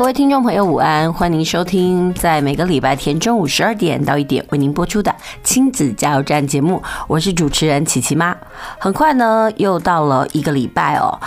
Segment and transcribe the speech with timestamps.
[0.00, 1.12] 各位听众朋友，午安！
[1.12, 8.34] 欢迎收听在每个礼拜天中午十二点到一点为您播出的亲子加油站节目，我是主持人琪琪妈。
[8.78, 11.20] 很快呢，又到了一个礼拜哦。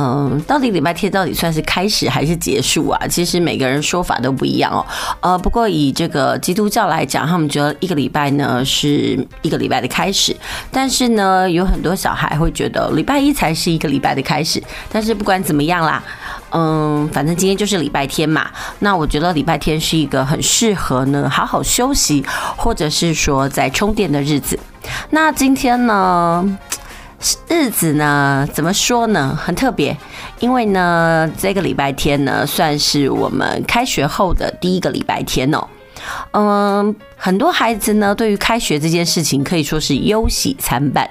[0.00, 3.06] 嗯，到底礼拜天到底算是开始还是结束啊？
[3.08, 4.86] 其实每个人说法都不一样哦。
[5.18, 10.36] 呃，不过以这个基督教来讲，他们觉得一个礼拜呢是一个礼拜的开始，
[10.70, 14.62] 但是呢，有很多小孩会觉得礼拜一才是一个礼拜的开始。
[14.88, 16.00] 但是不管怎么样啦。
[16.50, 18.46] 嗯，反正今天就是礼拜天嘛，
[18.78, 22.24] 那我觉得礼拜天是一个很适合呢好好休息，
[22.56, 24.58] 或者是说在充电的日子。
[25.10, 26.58] 那今天呢，
[27.48, 29.36] 日子呢怎么说呢？
[29.40, 29.96] 很特别，
[30.40, 35.66] 因为呢这个礼拜天呢算是我们开学后的第一个礼拜天哦。
[36.32, 36.94] 嗯。
[37.18, 41.08] 很多孩子呢，对于开学这件事情可以说是忧喜参半。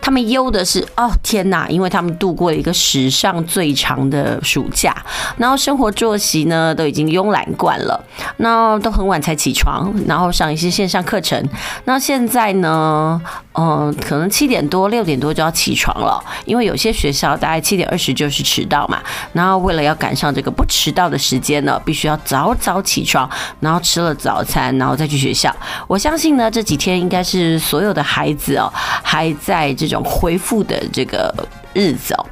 [0.00, 4.96] 他们忧的是，哦天哪，因为他们度过了一个史上最长的暑假，
[5.36, 8.02] 然后生活作息呢都已经慵懒惯了，
[8.38, 11.46] 那都很晚才起床，然后上一些线上课程。
[11.84, 13.20] 那现在呢，
[13.52, 18.98] 嗯，可能七点多、六点多就要起床了，因为有些学校大概七点二十就是迟到嘛。
[19.34, 23.28] 然后为了要赶上这个不迟到的时间呢，必须要早早起床，
[23.60, 25.49] 然后吃了早餐，然后再去学校。
[25.86, 28.72] 我相信呢，这几天应该是所有的孩子哦，
[29.02, 31.34] 还在这种恢复的这个
[31.72, 32.26] 日子哦。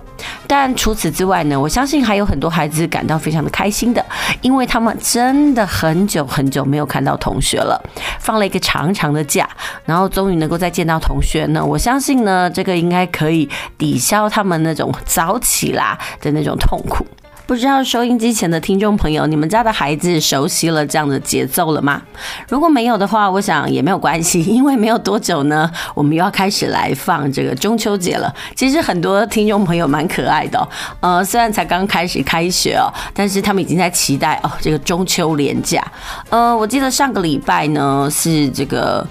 [0.49, 4.05] 但除此之外呢，我相信还有很多孩子感到非常的开心的，
[4.41, 7.81] 因为他们真的很久很久没有看到同学了，
[8.19, 9.49] 放了一个长长的假，
[9.85, 11.65] 然后终于能够再见到同学呢。
[11.65, 17.07] 我相信呢，这个应该可以抵消他们那种早起啦的那种痛苦。
[17.49, 22.03] 不知道收音机前的听众朋友，你们家的孩子熟悉了这样的节奏了吗？
[22.47, 28.31] 如果没有的话，我想也没有关系，因为没有多久呢，我们又要开始来放这个中秋节了。
[28.55, 30.69] 其实很多听众朋友蛮可爱的，
[31.01, 35.83] 呃，虽然才刚开始开学哦，但是他们已经在期待哦这个中秋连假。
[36.29, 39.07] 呃，我记得上个礼拜呢是这个。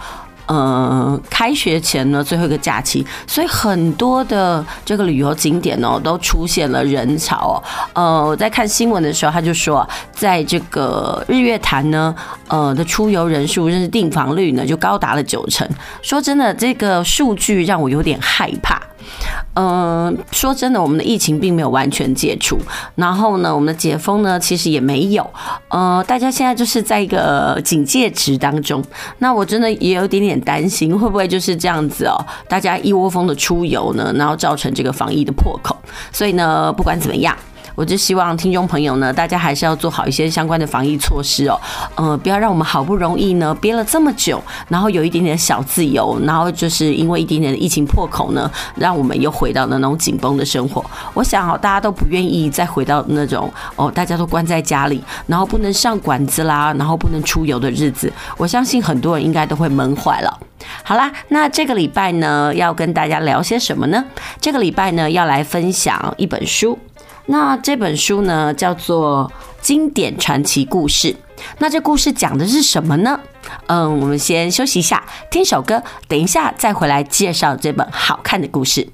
[0.48, 7.64] 呃，开学前呢，最后一个假期，所以很多的这个旅游景点哦，都出现了人潮哦。
[7.94, 12.16] 呃，我在看新闻的时候，他就说，在这个日月潭呢，
[12.48, 15.68] 呃的出游人数，甚至订房率呢，就高达了九成。
[16.02, 18.82] 说真的，这个数据让我有点害怕。
[19.56, 22.58] 嗯，说真的，我们的疫情并没有完全解除，
[22.96, 25.28] 然后呢，我们的解封呢，其实也没有。
[25.70, 28.84] 呃，大家现在就是在一个警戒值当中。
[29.20, 32.16] 那我真的也有点点担心，会不会就是这样子哦？
[32.48, 35.76] 大家一窝蜂的出游呢，然后造成这个防疫的破口。
[36.12, 37.36] 所以呢，不管怎么样。
[37.78, 41.62] 我就希望听众朋友呢，大家还是要做好一些相关的防疫措施哦，
[41.94, 50.84] 呃，不要让我们好不容易呢憋了这么久，然后有一点点小自由，然后就是因为一点点的疫情破口呢，让我们又回到了那种紧绷的生活。
[51.14, 58.12] 我想哦，大家都不愿意再回到那种哦，大家都关在家里，然后不能上馆子啦，然后不能出游的日子。
[58.38, 60.40] 我相信很多人应该都会闷坏了。
[60.82, 64.04] 好啦，那这个礼拜呢，要跟大家聊些什么呢？
[64.42, 66.80] 这个礼拜呢，要来分享一本书。
[67.30, 69.30] 那这本书呢，叫做
[69.62, 71.10] 《经典传奇故事》。
[71.60, 73.20] 那这故事讲的是什么呢？
[73.68, 78.88] 嗯，我们先休息一下，听首歌，等一下再回来介绍这本好看的故事。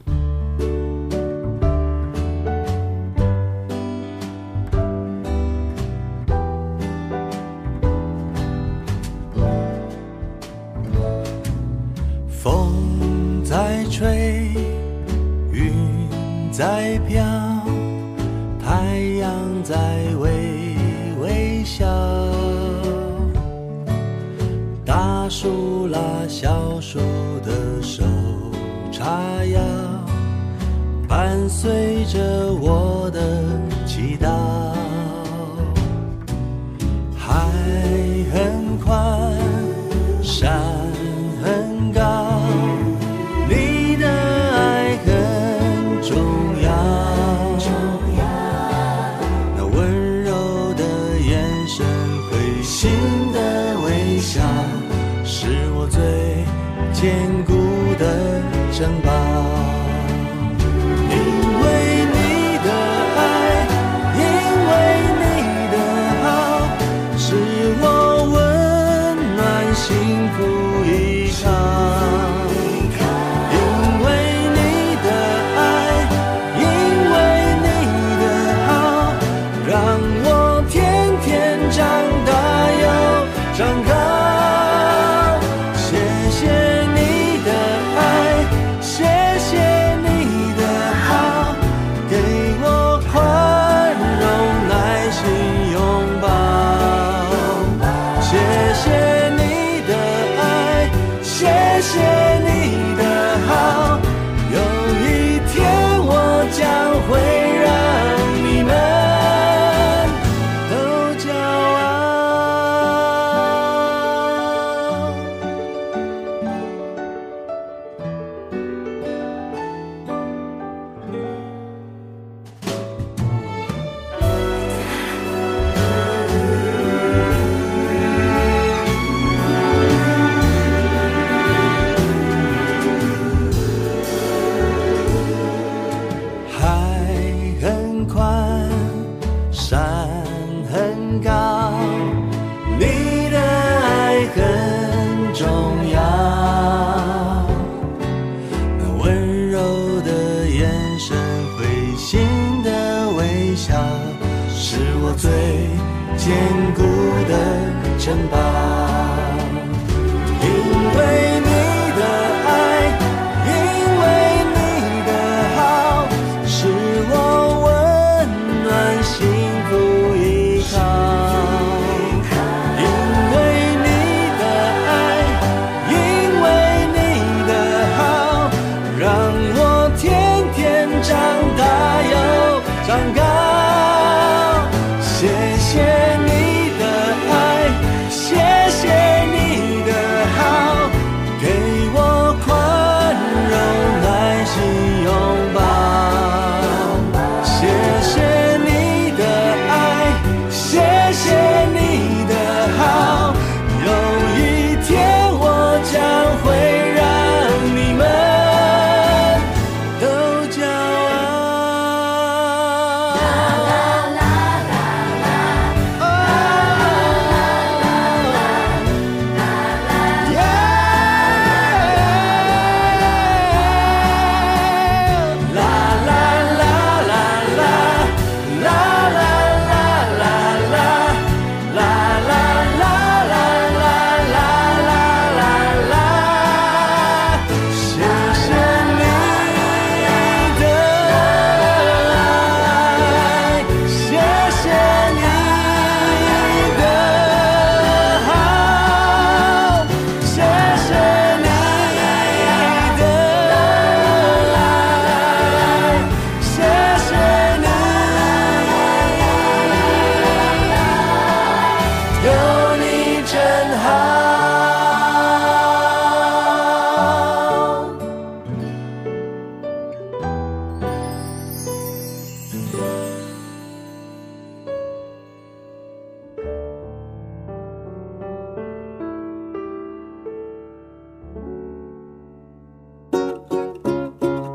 [12.29, 14.49] 风在吹，
[15.51, 15.71] 云
[16.51, 17.22] 在飘。
[31.15, 32.19] 伴随着
[32.59, 33.21] 我的
[33.85, 34.25] 祈祷。
[37.15, 37.29] 海
[38.33, 39.31] 很宽，
[40.23, 40.59] 山
[41.43, 42.41] 很高，
[43.47, 46.17] 你的爱很重
[46.63, 46.67] 要。
[49.55, 50.83] 那温柔的
[51.19, 51.85] 眼神，
[52.31, 52.89] 会心
[53.31, 53.37] 的
[53.85, 54.41] 微笑，
[55.23, 55.45] 是
[55.75, 56.01] 我最
[56.91, 57.13] 坚
[57.45, 57.53] 固
[57.99, 59.62] 的城堡。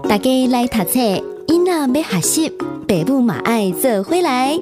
[0.08, 0.98] 大家来读册，
[1.48, 4.58] 囡仔要学习，爸母嘛爱做回来。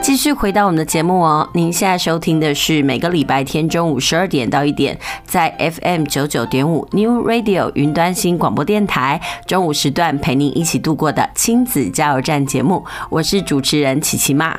[0.00, 14.58] 继续回到我们的节目哦，您现在收听的是每个礼拜天中午十二点到一点，在 FM 九九点五 New Radio 云端新广播电台中午时段陪您一起度过的亲子加油站节目，我是主持人琪琪妈。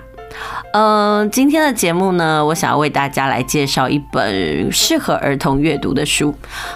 [0.72, 6.34] 嗯、今天的节目呢，我想要为大家来介绍一本适合儿童阅读的书。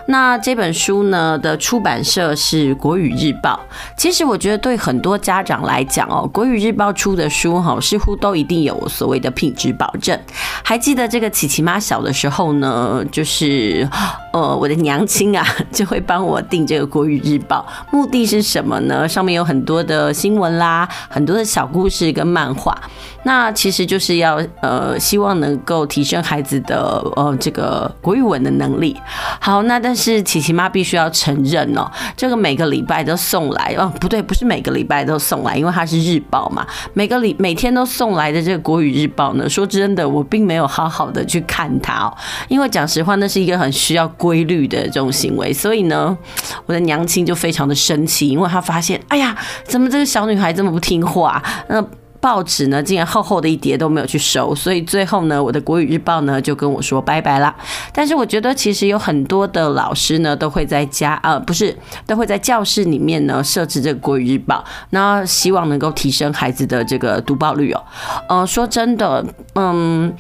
[0.07, 3.59] 那这本书呢的出版社是国语日报。
[3.95, 10.19] 其实我觉得对很多家长来讲哦，国语日报出的书哈，似乎都一定有所谓的品质保证。
[10.63, 13.87] 还记得这个琪琪妈小的时候呢，就是
[14.31, 19.07] 呃我的娘亲啊， 就会帮我订这个国语日报，目的是什么呢？
[19.07, 22.75] 上面有很多的新闻啦，很多的小故事跟漫画。
[23.23, 28.95] 那其实就是要呃，希望能够提升孩子的呃这个国语文的能力。
[29.39, 42.13] 好，那但是琪琪妈必须要承认哦，这个每个礼拜都送来哦，不对，不是每个礼拜都送来，因为它是日报嘛，每个礼每天都送来的这个国语日报呢，说真的，我并没有好好的去看它哦，
[42.47, 46.17] 因为讲实话，那是一个很需要规律的这种行为，所以呢，
[46.65, 51.41] 我的娘亲就非常的生气，因为她发现，哎呀，怎么这个小女孩这么不听话？
[51.67, 51.83] 那。
[52.23, 57.53] 报纸呢，竟然厚厚的一叠都没有去收，所以最后呢，我的国语日报呢就跟我说拜拜啦。
[57.91, 61.77] 但是我觉得其实有很多的老师呢都会在家，呃，不是
[62.07, 67.83] 都会在教室里面呢设置这个国语日报，那希望能够提升孩子的这个读报率哦。
[68.29, 69.25] 呃，说真的，
[69.55, 70.13] 嗯。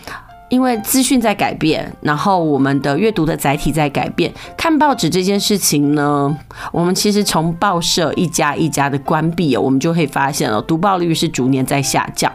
[0.53, 4.31] 因为资讯在改变，然后我们的阅读的载体在改变。
[4.55, 6.37] 看报纸这件事情呢，
[6.71, 12.31] 我们其实从报社一家一家的关闭，我们就会发现了读报率是逐年在下降。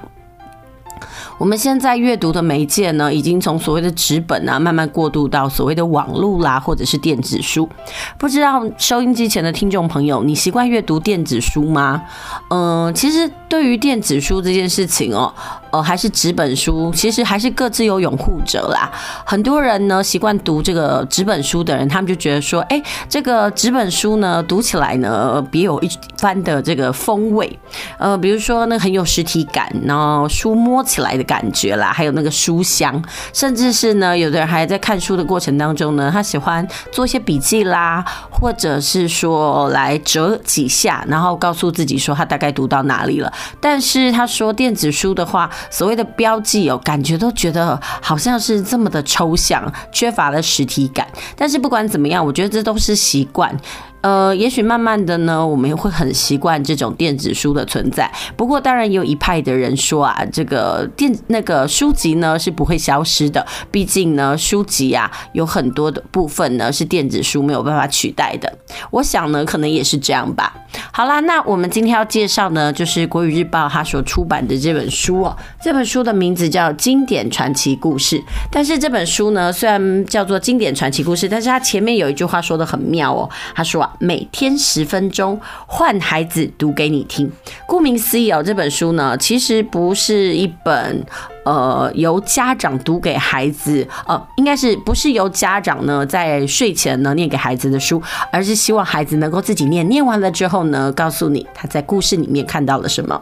[1.38, 7.68] 我们现在阅读的媒介呢，已经从所谓的纸本啊，慢慢过渡到所谓的网络啦，或者是电子书。
[8.16, 12.02] 不知道收音机前的听众朋友，你习惯阅读电子书吗？
[12.50, 15.32] 嗯，其实对于电子书这件事情哦。
[15.70, 18.90] 呃，还是纸本书，其实还是各自有拥护者啦。
[19.26, 27.58] 很多人呢习惯读这个纸本书的人，他们就觉得说，哎，这个纸本书呢读起来呢别有一番的这个风味。
[27.98, 33.00] 呃，比如说那很有实体感，然后书摸起来的感觉啦，还有那个书香，
[33.34, 43.30] 甚至是呢有的人还在看书的过程当中呢，他喜欢做一些笔记啦，或者是说来折几下，然后告诉自己说他大概读到哪里了。
[43.60, 45.50] 但是他说电子书的话。
[45.70, 51.06] 所谓的标记哦，感觉都觉得好像是这么的抽象，缺乏了实体感。
[51.36, 53.54] 但是不管怎么样，我觉得这都是习惯。
[54.00, 58.10] 呃，也许慢慢的呢，我们会很习惯这种电子书的存在。
[58.36, 63.44] 不过，当然也有一派的人说啊，这个电那个书籍呢是不会消失的。
[63.72, 68.56] 毕竟呢，书籍啊有很多的部分呢是电子书没有办法取代的。
[68.90, 70.54] 我想呢，可能也是这样吧。
[70.92, 75.36] 好啦，那我们今天要介绍呢，就是国语日报它所出版的这本书哦。
[75.60, 78.16] 这本书的名字叫《经典传奇故事》，
[78.50, 83.28] 但是这本书呢，虽然叫做《经典传奇故事》，但是它前面有一句话说的很妙哦。
[83.56, 83.87] 他说啊。
[83.98, 87.30] 每天十分钟，换孩子读给你听。
[87.66, 91.04] 顾名思义哦，这本书呢，其实不是一本
[91.44, 98.02] 呃由家长读给孩子，呃，应该是不是由家长呢在睡前呢念给孩子的书，
[98.32, 103.20] 而是希望孩子能够自己念，念完了之后呢，告诉你他在故事里面看到了什么。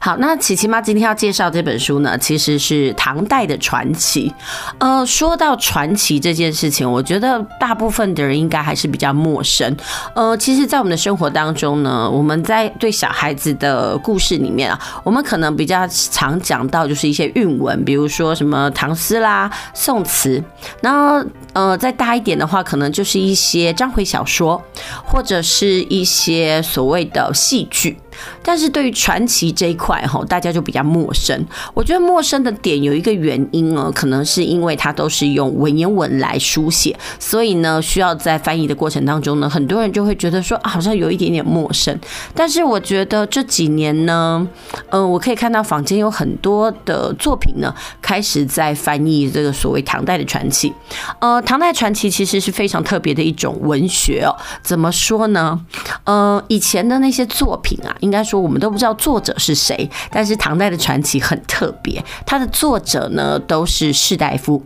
[0.00, 4.32] 好，那琪琪妈今天要介绍这本书呢，其实是唐代的传奇。
[4.78, 9.76] 呃，说到传奇这件事情，我觉得大部分的人应该还是比较陌生。
[10.14, 20.42] 呃，其实，在我们的生活当中呢，我们在对小孩子的故事里面啊，我们可能比较常讲到就是一些韵文，比如说什么唐诗啦、宋词。
[20.80, 24.62] 然后，呃，再大一点的话，可能就是一些章回小说，
[25.04, 27.98] 或者是一些所谓的戏剧。
[28.42, 31.44] 但是对于传奇这一块哈，大家就比较陌生。
[31.74, 41.98] 我觉得陌生的点有一个原因呢，可能是因为它都是用文言文来书写，所以呢，需要在翻译的过程当中呢，很多人就会觉得说，好像有一点点陌生。
[42.34, 44.46] 但是我觉得这几年呢，
[44.90, 50.72] 嗯，我可以看到坊间有很多的作品呢，开始在翻译这个所谓唐代的传奇。
[51.20, 54.36] 呃，唐代传奇其实是非常特别的一种文学哦。
[54.62, 55.60] 怎么说呢？
[56.04, 57.96] 呃，以前的那些作品啊。
[58.02, 64.62] 应该说，我们都不知道作者是谁，但是唐代的传奇很特别，它的作者呢都是士大夫，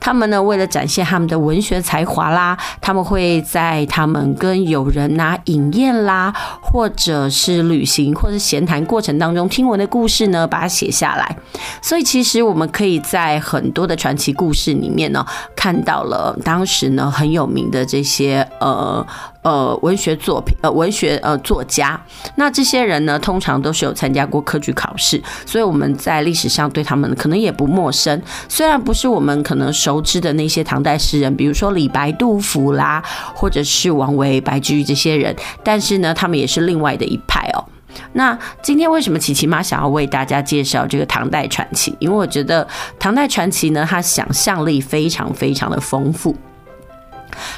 [0.00, 6.32] 他们呢为了展现他们的文学才华啦，他们会在他们跟友人呐、啊、饮宴啦，
[6.62, 11.36] 或者是旅行或者闲谈过程当中听闻的故事呢，把它写下来。
[11.82, 15.24] 所以其实我们可以在很多的传奇故事里面呢，
[15.56, 19.06] 看到了当时呢很有名的这些呃。
[19.42, 21.98] 呃，文学作品，呃，文学呃作家，
[22.34, 28.20] 那这些人呢，通常都是有参加过科举考试，所以我们在历史上对他们可能也不陌生。
[28.46, 33.02] 虽然不是我们可能熟知的那些唐代诗人，比如说李白、杜甫啦，
[33.34, 37.64] 或者是王维、白居易这些人，但是呢，他们也是另外的一派哦。
[38.12, 41.94] 那今天为什么琪琪妈想要为大家介绍这个唐代传奇？
[41.98, 42.66] 因为我觉得
[42.98, 46.34] 唐代传奇呢，它想象力非常非常的丰富。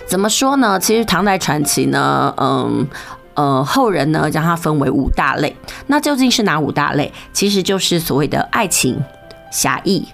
[0.06, 0.78] 怎么说呢？
[0.78, 2.86] 其实唐代传奇呢，嗯
[3.34, 5.54] 呃，后人呢将它分为五大类。
[5.86, 7.12] 那究竟是哪五大类？
[7.32, 9.00] 其实就是所谓的爱情、
[9.50, 10.06] 侠义、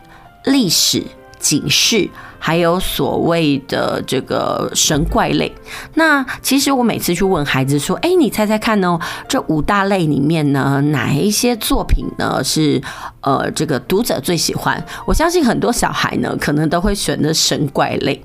[0.45, 1.03] 历史、
[1.47, 2.11] 警示。
[2.39, 5.53] 还有所谓的这个神怪类，
[5.95, 12.81] 那其实我每次去问孩子说：“哎，你猜猜看哦，这五大类里面呢，哪一些作品呢是
[13.23, 18.23] 呃这个读者最喜欢？”我相信很多小孩呢，可能都会选择神怪类。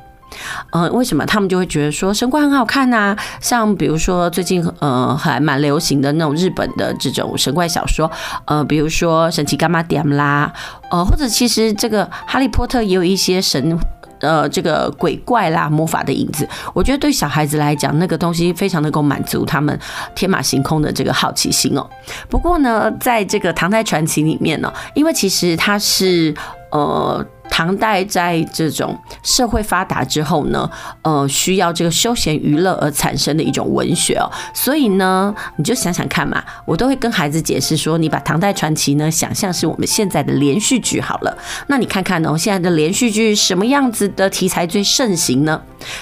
[0.71, 8.09] 嗯、为什么他们就会觉得说神怪很好看呐、像比如说最近呃还蛮流行的那种日本的这种神怪小说，
[8.45, 10.51] 呃，比如说神奇柑仔店啦，
[10.89, 13.77] 呃，或者其实这个哈利波特也有一些神。
[14.21, 19.75] 呃，这个鬼怪啦，魔法的影子，我觉得对小孩子来讲，那个东西非常能够满足他们
[20.13, 21.89] 天马行空的这个好奇心哦。
[22.29, 26.31] 不过呢，在这个唐代传奇里面呢，因为其实它是
[26.69, 27.25] 呃。
[27.51, 30.67] 唐代在这种社会发达之后呢，
[31.01, 45.61] 呃，需要这个休闲娱乐而产生的一种文学哦，所以呢，你就想想看嘛，我都会跟孩子解释说，你把唐代传奇呢想象是我们现在的连续剧好了，那你看看哦，现在的连续剧什么样子的题材最盛行呢？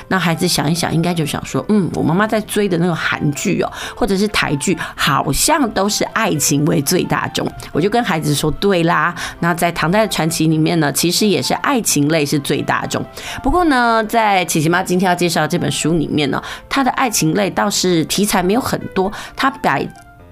[0.10, 7.48] 那孩子想一想，应该就想说，嗯，我妈妈在追的那个韩剧哦，或者是台剧，好像都是爱情为最大众。
[7.72, 11.39] 我就跟孩子说，对啦，那在唐代的传奇里面呢，其实也。
[11.40, 13.02] 也是爱情类是最大众，
[13.42, 19.88] 不过呢，在琪琪妈今天要介绍这本书里面呢，它的爱情类倒是题材没有很多，它摆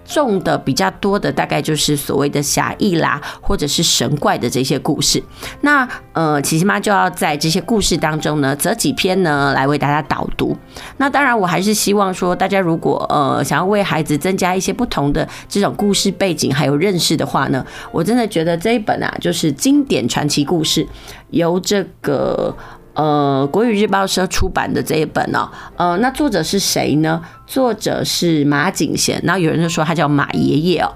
[0.08, 5.22] 重的比较多的大概就是所谓的侠义啦，或者是神怪的这些故事。
[5.62, 10.58] 那呃，琪琪妈就要在这些故事当中呢，择几篇呢来为大家导读。
[10.98, 20.88] 那当然，我还是希望说，大家如果呃想要为孩子增加一些不同的这种故事背景还有认识的话呢，我真的觉得这一本啊，就是经典传奇故事，
[21.32, 22.56] 由这个。
[22.98, 27.22] 呃，国语日报社出版的这一本哦，呃，那作者是谁呢？
[27.46, 30.92] 作者是马景贤，那有人就说他叫马爷爷哦，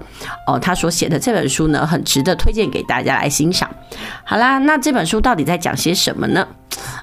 [0.48, 3.70] 哦，他所写的这本书呢，很值得推荐给大家来欣赏。
[4.24, 6.44] 好啦，那这本书到底在讲些什么呢？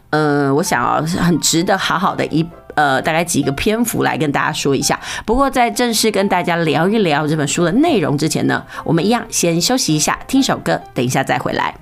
[0.09, 4.99] 呃，我想哦，很值得好好的一呃，大概几个篇幅来跟大家说一下。
[5.25, 11.73] 不过在正式跟大家聊一聊这本书的内容之前呢，我们一样先休息一下，听首歌，等一下再回来。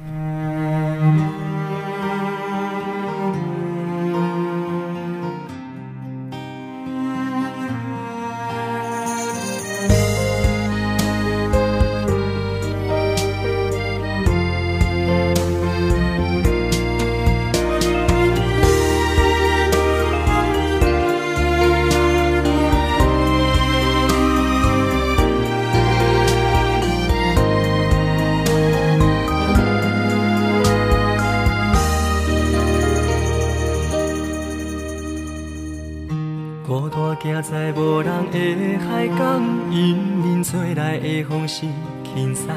[40.43, 41.65] 吹来的风是
[42.03, 42.47] 轻松，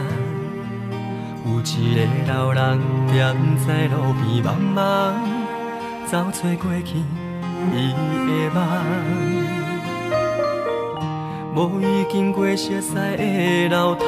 [1.44, 5.14] 有一个老人站在路边望望，
[6.06, 6.98] 走出过去，
[7.72, 7.92] 伊
[8.26, 8.58] 的梦。
[11.54, 14.04] 无意经过熟悉的楼窗，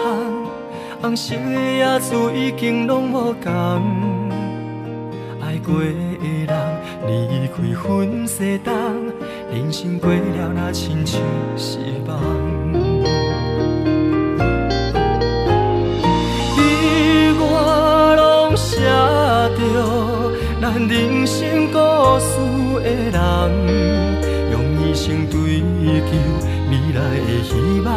[1.00, 1.40] 红色的
[1.76, 4.30] 夜柱已经拢无同，
[5.40, 5.85] 爱过的
[6.46, 6.52] 人
[7.06, 8.72] 离开云世东，
[9.52, 11.20] 人生过了那亲像
[11.56, 12.41] 是梦。
[20.78, 21.78] 人生故
[22.18, 22.30] 事
[22.82, 23.20] 的人，
[24.50, 26.11] 用一生追求
[26.70, 27.50] 未来的希
[27.85, 27.90] 望，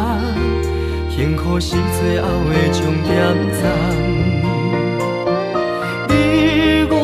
[1.10, 3.14] 幸福是最后的终点
[3.56, 3.62] 站。
[6.08, 6.12] 你
[6.90, 6.94] 我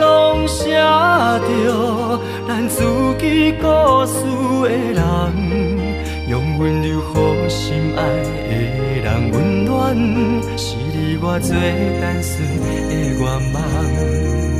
[0.00, 2.76] 拢写着咱自
[3.18, 3.66] 己故
[4.06, 4.14] 事
[4.62, 5.02] 的人，
[6.28, 7.56] 用温柔予心
[7.96, 7.98] 爱
[8.46, 8.52] 的
[9.02, 9.96] 人温暖，
[10.56, 11.56] 是你我最
[12.00, 12.30] 单纯
[12.88, 13.22] 的愿
[13.54, 14.57] 望。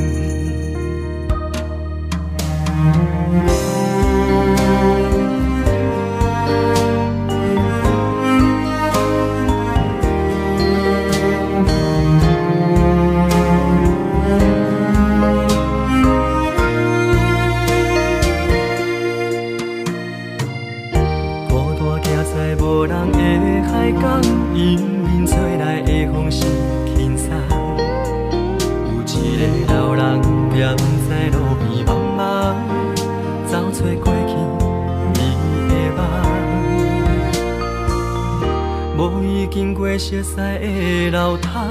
[39.89, 41.67] 过熟悉的楼窗，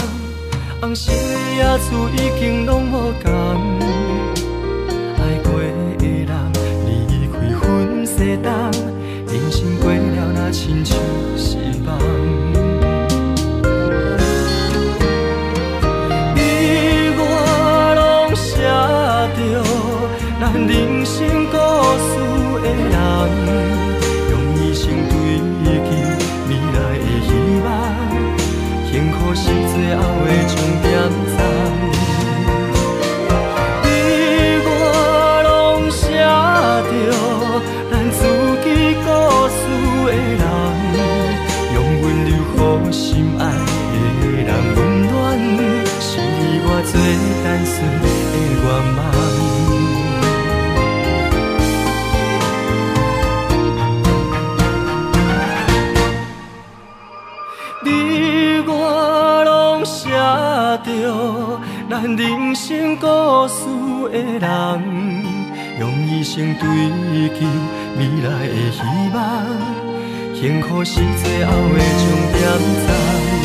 [0.81, 3.31] 红色的野厝已经拢无同。
[5.19, 6.29] 爱过的人
[6.85, 8.53] 离开分西东，
[9.29, 10.99] 人生过了那亲像
[11.37, 12.38] 是梦。
[64.39, 64.49] 人，
[65.81, 66.67] 用一生追
[67.39, 67.47] 求
[67.97, 68.79] 未来的希
[69.15, 69.19] 望，
[70.35, 72.39] 幸福是最后的终点
[72.87, 73.38] 站。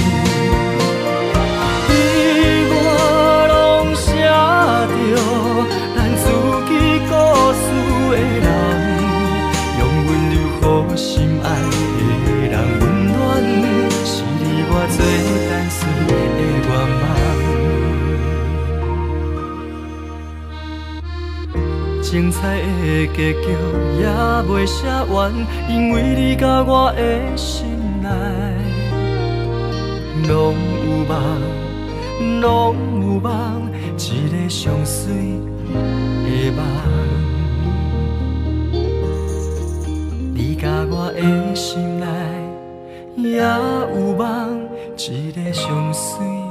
[22.43, 23.47] 彩的结局
[24.01, 24.03] 也
[24.51, 25.31] 未写完，
[25.69, 27.65] 因为你甲我的心
[28.01, 28.09] 内，
[30.27, 30.53] 拢
[30.85, 35.39] 有梦，拢有梦，一个上水
[36.25, 36.59] 的梦。
[40.35, 42.05] 你甲我的心内
[43.15, 46.42] 也有梦，一个上水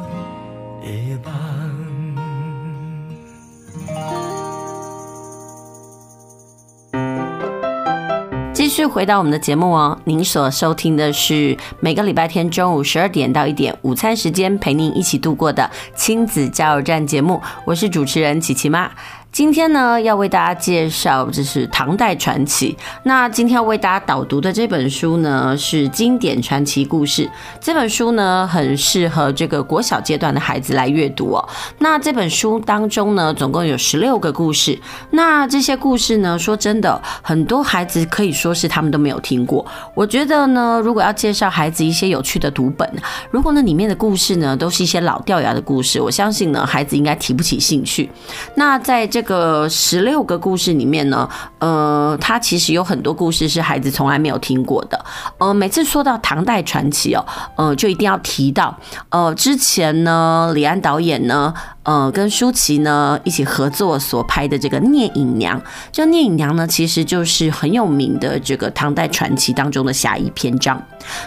[8.82, 18.90] 续回到我们的节目哦，您所收听的是每个礼拜天中午十二点到一点午餐时间陪您一起度过的亲子加油站节目，我是主持人琪琪妈。
[19.32, 22.76] 今天呢，要为大家介绍这是唐代传奇。
[23.04, 27.30] 那今天要为大家导读的这本书呢，是经典传奇故事。
[27.58, 31.48] 这本书呢，很适合这个国小阶段的孩子来阅读哦。
[31.78, 34.78] 那这本书当中呢，总共有十六个故事。
[35.12, 39.64] 那这些故事呢，说真的，很多孩子可以说是他们都没有听过。
[39.94, 42.86] 我觉得呢，如果要介绍孩子一些有趣的读本，
[43.30, 48.10] 如果呢里面的故事呢都是一些老掉牙的故事，我相信呢孩子应该提不起兴趣。
[48.54, 51.28] 那在这这个十六个故事里面呢，
[51.60, 55.04] 呃，它其实有很多故事是孩子从来没有听过的。
[55.38, 58.76] 呃，每次说到唐代传奇哦，呃，就一定要提到，
[59.10, 61.54] 呃，之前呢，李安导演呢。
[61.84, 65.58] 呃，跟舒淇呢一起合作所拍的这个《聂隐娘》，
[65.90, 70.80] 这《聂隐娘》呢，其实就是很有名的这个唐代传奇当中的侠义篇章。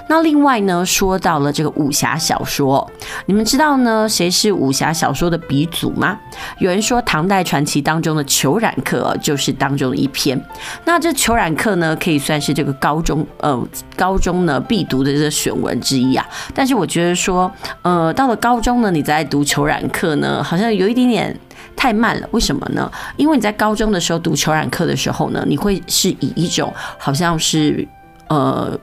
[0.07, 2.89] 那另外呢，说到了这个武侠小说，
[3.25, 6.17] 你们知道呢谁是武侠小说的鼻祖吗？
[6.59, 10.41] 有人说唐代传奇当中的《虬髯客》就是当中的一篇。
[10.85, 13.61] 那这《虬髯客》呢，可以算是这个高中呃
[13.97, 16.25] 高中呢必读的这个选文之一啊。
[16.53, 20.44] 但是我觉得说，呃，到了高中呢，你再读《虬髯客》呢。
[20.45, 21.37] 好像有一点点
[21.75, 22.89] 太慢了，为什么呢？
[23.17, 27.85] 因为你在高中的时候读《球染课》的时候呢，你会是以一种好像是
[28.29, 28.79] 呃。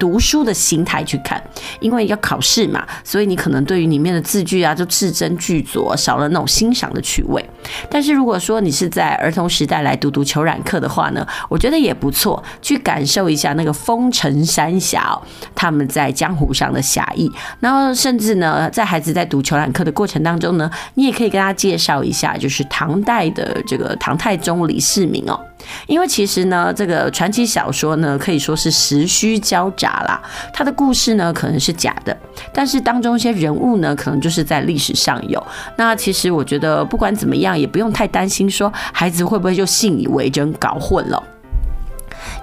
[0.00, 1.40] 读书的心态去看，
[1.78, 7.44] 因为要考试嘛，所以你可能对于里面的字句啊，就字斟句酌，少了那种欣赏的趣味。
[7.90, 15.20] 但是如果说你是在儿童时代来读读《虬髯客》的话呢，我觉得也不错，去感受一下那个风尘三侠
[15.54, 17.30] 他们在江湖上的侠义。
[17.60, 25.38] 然后甚至呢，在孩子在读《虬髯客》的过程当中呢，你也可以跟他介绍一下，就是唐代的这个唐太宗李世民哦。
[25.86, 30.20] 因为其实呢，这个传奇小说呢，可以说是时虚交杂啦。
[30.52, 32.16] 他的故事呢，可能是假的，
[32.52, 35.44] 但是当中一些人物呢，可能就是在历史上有。
[35.76, 41.22] 那其实我觉得，不管怎么样，也不用太担心说孩子会不会就信以为真，搞混了。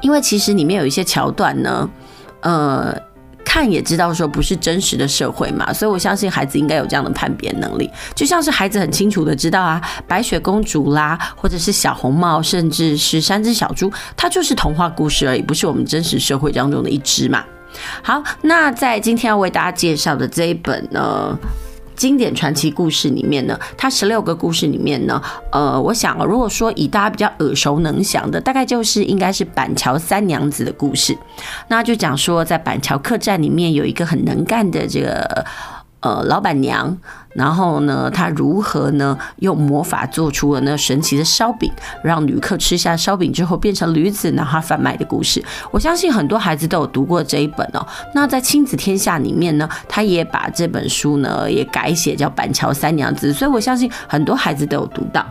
[0.02, 1.90] 因为其实里面有一些桥段呢，
[2.42, 3.07] 呃。
[3.48, 17.42] 看也知道说不是真实的社会嘛，所以我相信孩子应该有这样的判别能力，就像是孩子很清楚的知道啊，白雪公主啦，或者是小红帽，甚至是三只小猪，它就是童话故事而已，不是我们真实社会当中的一只嘛。
[18.02, 21.34] 好，那在今天要为大家介绍的这一本呢，
[21.98, 31.18] 经典传奇故事里面呢，它十六个故事里面呢，呃，我想如果说以大家比较耳熟能详的，大概就是应该是板桥三娘子的故事。
[31.68, 35.46] 那就讲说，在板桥客栈里面有一个很能干的这个。
[36.00, 36.96] 呃，老板娘，
[37.38, 41.72] 然后呢，他如何呢用魔法做出了那神奇的烧饼，
[42.04, 45.44] 让旅客吃下烧饼之后变成驴子，然后贩卖的故事。
[45.70, 47.86] 我相信很多孩子都有读过这一本哦。
[48.16, 55.24] 那在亲子天下里面呢，他也把这本书呢也改写叫《板桥三娘子》，所以我相信很多孩子都有读到。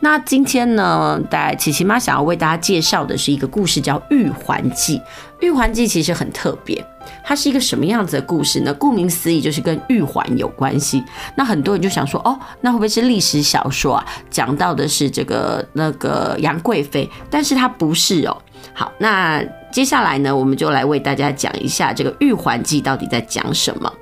[0.00, 4.98] 那今天呢，在琪琪妈想要为大家介绍的是一个故事，叫《玉环记》。
[5.42, 6.82] 《玉环记》其实很特别。
[7.24, 8.72] 它是一个什么样子的故事呢？
[8.72, 11.02] 顾名思义，就是跟玉环有关系。
[11.36, 14.06] 那很多人就想说，哦，那会不会是历史小说啊？
[14.30, 18.36] 讲到的是这个那个杨贵妃，但是它不是哦。
[18.72, 23.92] 好，那接下来呢，我们就来为大家讲一下这个《玉环记》到底在讲什么。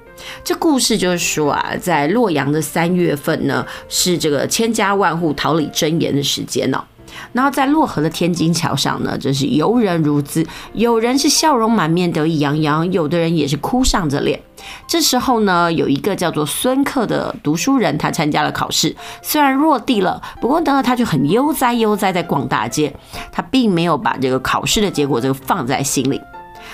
[0.45, 6.85] 这故事就是说啊，在洛阳的三月份呢，是这个千家万户桃李争妍的时间哦。
[7.33, 14.41] 然后在洛河的天津桥上呢，真是游人如织，有人是笑容满面、得意洋洋，有的人也是哭丧着脸。
[14.87, 22.95] 这时候呢，有一个叫做孙克的读书人，他参加了考试，虽然落第了，不过呢，他就很悠哉悠哉在逛大街，
[23.33, 26.21] 他并没有把这个考试的结果这个放在心里。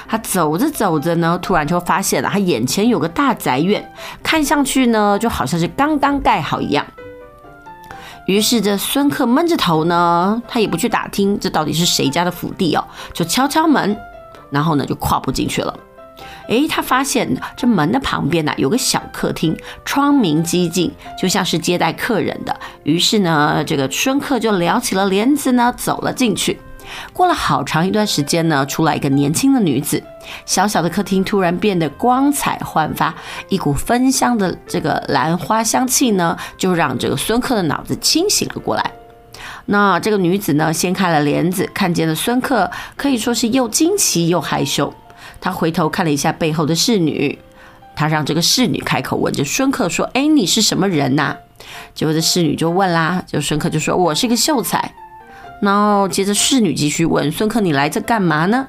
[0.08, 3.92] 他走着走着呢，突然就发现了，他眼前有个大宅院，
[4.22, 6.84] 看上去呢，就好像是刚刚盖好一样。
[8.26, 13.96] 于是这孙克闷着头呢，他也不去打听这到底是谁家的府邸哦，就敲敲门，
[14.50, 15.74] 然后呢就跨步进去了。
[16.48, 22.56] 诶，他发现这门的旁边呢有个小客厅，窗明几净，就像是接待客人的。
[22.84, 26.58] 于是呢，这个孙克就撩起了帘子呢，走了进去。
[27.12, 30.02] 过了好长一段时间呢，出来一个年轻的女子。
[30.44, 33.14] 小小的客厅突然变得光彩焕发，
[33.48, 38.90] 一股芬香的这个兰花香气呢，就让这个孙克的脑子清醒了过来。
[39.66, 44.92] 那这个女子呢，掀开了帘子，看见了孙克，可以说是又惊奇又害羞。
[45.40, 47.38] 她回头看了一下背后的侍女，
[47.94, 51.36] 她让这个侍女开口问着孙克说：“哎，你是什么人呐？”
[51.94, 54.92] 结果这侍女就问啦，就孙克就说：“我是个秀才。”
[55.60, 58.66] 然后接着侍女继续问孙克：“你来这干嘛呢？”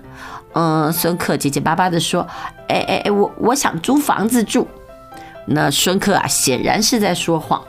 [0.53, 2.25] 嗯，孙克结结巴巴地说
[2.69, 4.67] ：“哎哎哎，我我想租房子住。”
[5.45, 7.61] 那孙克啊，显然是在说谎。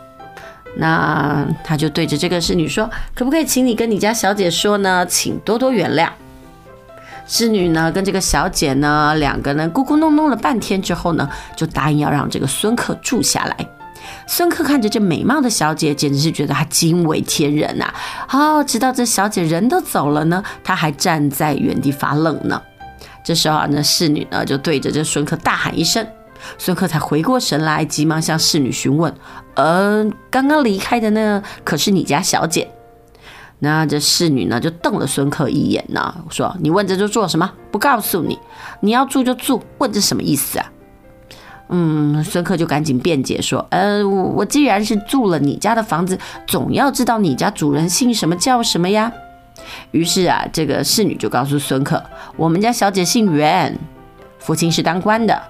[0.76, 5.04] 那他就对着这个侍女说：“可不可以请你跟你家小姐说呢？
[5.06, 6.08] 请多多原谅。”
[7.26, 13.56] 侍女呢，跟这个小姐呢，两个人咕咕哝哝了半天之后呢，就答应要让这个孙克住下来。
[14.26, 17.94] 孙克看着这美貌的小姐，简直是觉得她惊为天人呐、啊！
[18.28, 22.60] 好，直到这小姐人都走了呢，他还站在原地发愣呢。
[23.24, 26.06] 这时候啊，那侍女呢就对着这孙克大喊一声，
[26.56, 29.14] 孙克才回过神来，急忙向侍女询问
[29.56, 32.70] ：“呃，刚刚离开的那可是你家小姐？”
[33.60, 37.50] 那这侍女呢就瞪了孙克一眼呢，说：“你问这就做什么？
[37.72, 38.38] 不告诉你，
[38.80, 40.66] 你要住就住，问这什么意思啊？”
[41.70, 49.12] 嗯，孙克就赶紧辩解说：“呃，我既然是住了你家的房子，总要知道你家主人姓什么叫什么呀。”
[49.90, 52.02] 于是啊，这个侍女就告诉孙克
[52.36, 53.78] ：“我们家小姐姓袁，
[54.38, 55.40] 父亲是当官的。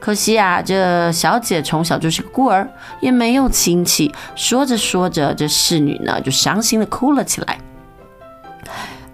[0.00, 2.68] 可惜啊，这小姐从小就是个孤儿，
[3.00, 7.58] 也没有亲戚。”说着说着，这侍女呢就伤心的哭了起来。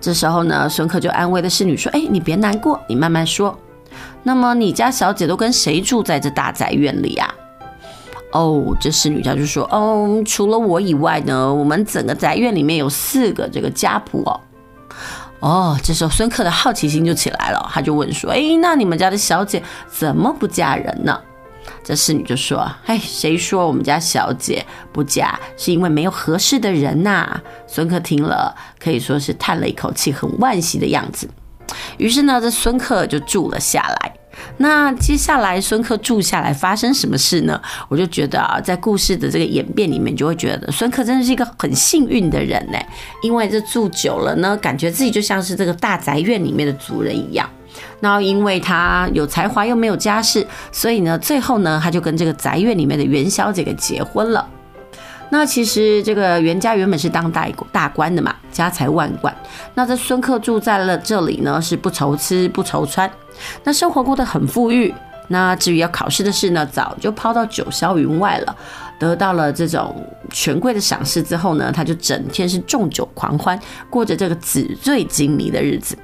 [0.00, 3.59] 这时候呢，孙克就安慰的侍女说：“哎，你别难过，你慢慢说。”
[4.22, 7.35] 那么你家小姐都跟谁住在这大宅院里呀？
[8.33, 14.40] 哦，这侍女家就说：“哦，除了我以外呢，我们整个宅院里面有四个这个家仆哦。”
[15.38, 21.20] 哦，这时候孙克的好奇心就起来了，他就问说：“哎，那你们家的小姐怎么不嫁人呢？”
[21.85, 28.52] 这侍女就说：“哎，谁说我们家小姐不嫁，是因为没有合适的人呐？”孙克听了
[28.83, 31.28] 可以说是叹了一口气，很惋惜的样子。
[31.98, 34.12] 于是呢，这孙克就住了下来。
[34.59, 37.61] 那接下来孙克住下来发生什么事呢？
[37.88, 42.79] 我就觉得啊，在故事的这个演变里面，就会觉得孙克真的是一个很幸运的人呢。
[43.22, 47.48] 因为这住久了呢，感觉自己就像是这个大宅院里面的主人一样。
[48.00, 54.46] 然后因为他有才华又没有家世，所以呢，最后呢，他就跟这个宅院里面的元小姐给结婚了。
[55.37, 59.35] 那其实这个袁家原本是当大大官的嘛，家财万贯。
[59.75, 63.11] 那这孙克住在了这里呢，是不愁吃不愁穿，
[63.64, 64.94] 那生活过得很富裕。
[65.27, 68.57] 那至于要考试的事呢，早就抛到九霄云外了。
[68.97, 73.59] 得到了这种权贵的赏识之后呢，他就整天是纵酒狂欢，
[73.90, 75.99] 过着这个纸醉金迷的日子。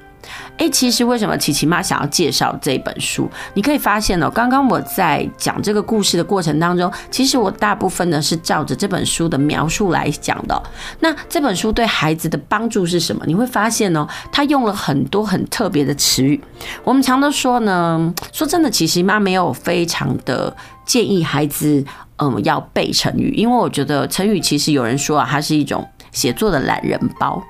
[0.58, 3.28] 哎，其实为什么琪琪妈想要介绍这本书？
[3.54, 10.62] 你可以发现哦，刚刚我在讲这个故事的过程当中，其实我大部分呢是照着这本书的描述来讲的。
[11.00, 13.24] 那这本书对孩子的帮助是什么？
[13.26, 16.40] 你会发现哦，他用了很多很特别的词语。
[16.84, 20.54] 我们常都说呢，说真的，琪琪妈没有非常的
[20.84, 21.84] 建议孩子，
[22.18, 27.42] 嗯，要背成语，因为我觉得成语其实有人说啊，它是一种写作的懒人包。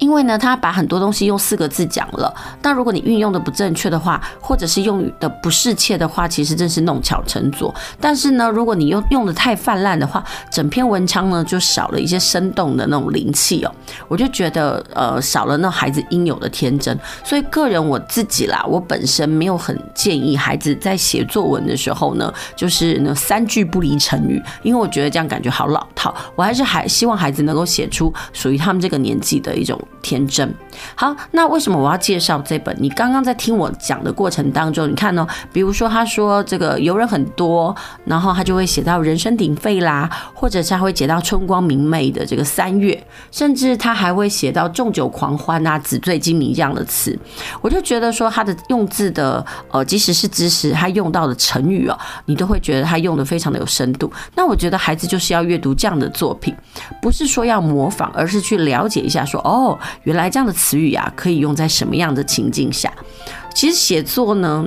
[0.00, 2.34] 因为呢，他把很多东西用四个字讲了。
[2.60, 7.72] 但如果你运用的不正确的话，或者是用语的不适切的话，其实真是弄巧成拙。
[8.00, 13.72] 但是呢，如果你用用的太泛滥的话，整篇文章呢就少了一些生动的那种灵气哦。
[14.08, 16.98] 我就觉得呃少了那孩子应有的天真。
[17.22, 26.14] 所以个人我自己啦，我本身没有很建议孩子在写作文的时候呢，就是那三句不离成语，因为我觉得这样感觉好老套。
[26.34, 29.78] 我还是还希望孩子能够写出属于他们这个年纪的一种。
[30.02, 30.54] 天真。
[30.94, 32.74] 好，那为什么我要介绍这本？
[32.78, 35.28] 你刚刚在听我讲的过程当中，你看呢、哦？
[35.52, 37.74] 比如说，他说这个游人很多，
[38.04, 47.18] 然后他就会写到人声鼎沸啦，或者是他会写到春光明媚的这个三月，甚至他还会写到纵酒狂欢啊、纸醉金迷这样的词。
[47.60, 54.10] 我就觉得说，他的用字的呃，即使是知识，他用到的成语哦，你都会觉得他用的非常的有深度。
[54.34, 56.54] 那我觉得孩子就是要阅读这样的作品，
[57.02, 59.78] 不是说要模仿，而是去了解一下说哦。
[60.02, 62.92] 原来这样的词语啊，可以用在什么样的情境下？
[63.54, 64.66] 其实写作呢，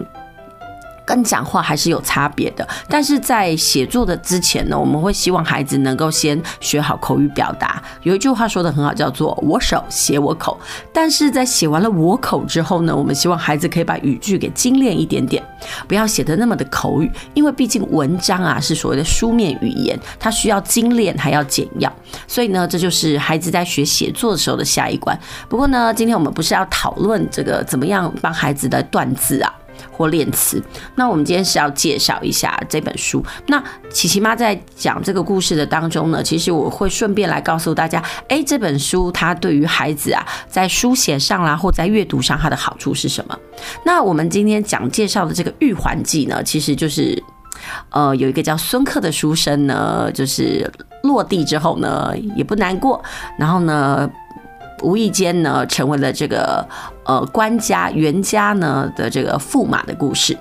[1.05, 7.81] 跟讲话还是有差别的，但是在写作的之前呢，我们会希望孩子能够先学好口语表达。
[8.03, 10.57] 有一句话说得很好，叫做“我手写我口”。
[10.93, 15.43] 但是在写完了我口之后呢，我们希望孩子可以把语句给精炼一点点，
[15.87, 21.91] 不要写得那么的口语，因为毕竟文章啊是所谓的书面语言，它需要精炼还要简要。
[22.27, 25.17] 所以呢，这就是孩子在学写作的时候的下一关。
[25.49, 29.53] 不过呢，今天我们不是要讨论这个怎么样帮孩子的断字啊。
[29.91, 30.61] 或练词，
[30.95, 33.23] 那我们今天是要介绍一下这本书。
[33.47, 43.37] 那琪琪妈在讲这个故事的当中呢，其实我会顺便来告诉大家，哎，这本书它对于孩子啊，在书写上啦，或在阅读上，它的好处是什么？
[43.85, 47.21] 那我们今天讲介绍的这个《玉环记》呢，其实就是，
[47.89, 50.69] 呃，有一个叫孙克的书生呢，就是
[51.03, 53.03] 落地之后呢，也不难过，
[53.37, 54.09] 然后呢。
[54.83, 56.63] 无意间呢，成为了这个
[57.05, 60.37] 呃官家袁家呢的这个驸马的故事。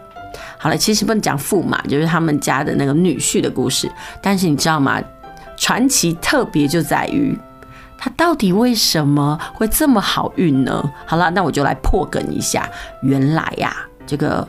[0.59, 3.91] 好了，其实不能讲驸马，就是他们家的那个女婿的故事。
[4.21, 5.01] 但是你知道吗？
[5.57, 7.39] 传奇特别就在于
[7.97, 10.83] 他到底为什么会这么好运呢？
[11.07, 12.69] 好了，那我就来破梗一下。
[13.03, 14.49] 原来呀、这个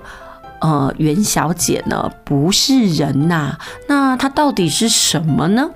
[0.60, 3.56] 呃袁小姐呢不是人呐、
[3.88, 5.70] 那她到底是什么呢？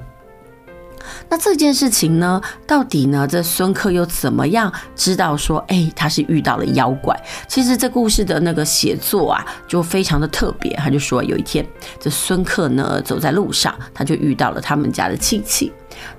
[1.30, 7.18] 那这件事情呢，到底呢，这孙克又怎么样知道说，哎，他是遇到了妖怪？
[7.48, 10.74] 其实这故事的那个写作啊，就非常的特别。
[10.76, 11.66] 他就说，有一天，
[12.00, 15.72] 这孙克呢走在路上，他就遇到了他们家的亲戚。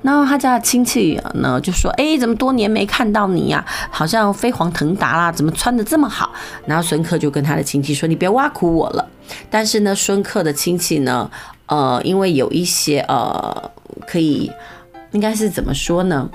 [0.03, 3.65] 然后他家的亲戚呢就说，哎，怎么多年没看到你呀？
[3.91, 6.33] 好像飞黄腾达啦，怎么穿得这么好？
[6.67, 9.09] 然后孙克就跟他的亲戚说，你别挖苦我了。
[9.49, 11.31] 但是呢，孙克的亲戚呢，
[11.67, 13.71] 呃，因为有一些呃，
[14.07, 14.51] 可以。
[15.13, 16.29] 应该是怎么说呢？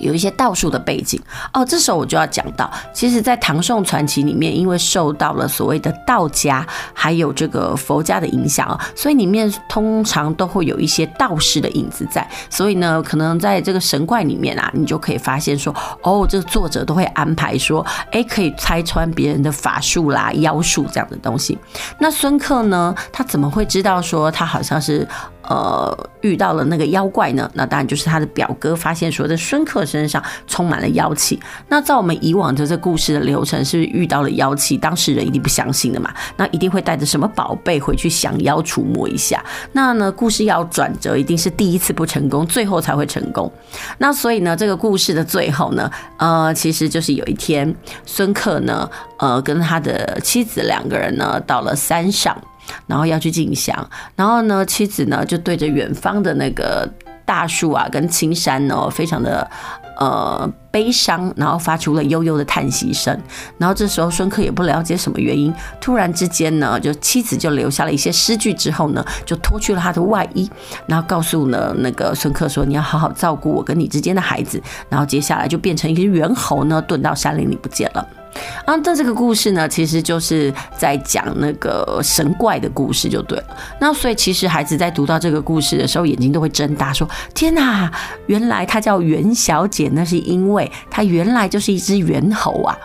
[0.00, 1.22] 有一些道术的背景
[1.52, 12.28] 哦，这时候我就要讲到，其实，在唐宋传奇里面，因为受到了所谓的道家还有这个佛家的影响啊，所以里面通常都会有一些道士的影子在。
[12.50, 15.72] 所以呢，可能在这个神怪里面啊，你就可以发现说，
[16.02, 21.56] 哦，这个作者都会安排说，哎，可以拆穿别人的法术啦、妖术这样的东西。
[22.00, 25.06] 那孙克呢，他怎么会知道说他好像是？
[25.48, 31.38] 呃，遇到了那个妖怪呢，那当然就是他的表哥发现说，在孙克身上充满了妖气。
[31.68, 36.12] 那照我们以往的这故事的流程，是遇到了妖气，当事人一定不相信的嘛？
[36.36, 39.44] 那一定会带着什么宝贝回去降妖除魔一下。
[39.72, 43.50] 那呢，故事要转折，一定是第一次不成功，最后才会成功。
[43.98, 47.74] 那所以呢，这个故事的最后呢，呃，其实就是有一天，
[48.06, 52.36] 孙克呢，呃，跟他的妻子两个人呢，到了山上。
[52.86, 56.88] 然后要去进香，然后呢，妻子呢就对着远方的那个
[57.24, 59.50] 大树啊跟青山呢，非常的
[59.98, 63.16] 呃悲伤，然后发出了悠悠的叹息声。
[63.58, 70.50] 然后这时候孙克也不了解什么原因，突然之间呢，就妻子就留下了一些诗句之后呢，就脱去了他的外衣，
[70.88, 74.60] 然后告诉呢那个孙克说：“你要好好照顾我跟你之间的孩子。”
[74.90, 78.04] 然后接下来就变成一个猿猴呢，遁到山林里不见了。
[78.64, 83.44] 啊，这这个故事呢，其实就是在讲那个神怪的故事，就对了。
[83.80, 87.88] 那所以其实孩子在读到这个故事的时候，眼睛都会睁大，说：“天哪，
[88.26, 92.76] 原来她叫袁小姐，那是因为它原来就是一只猿猴啊。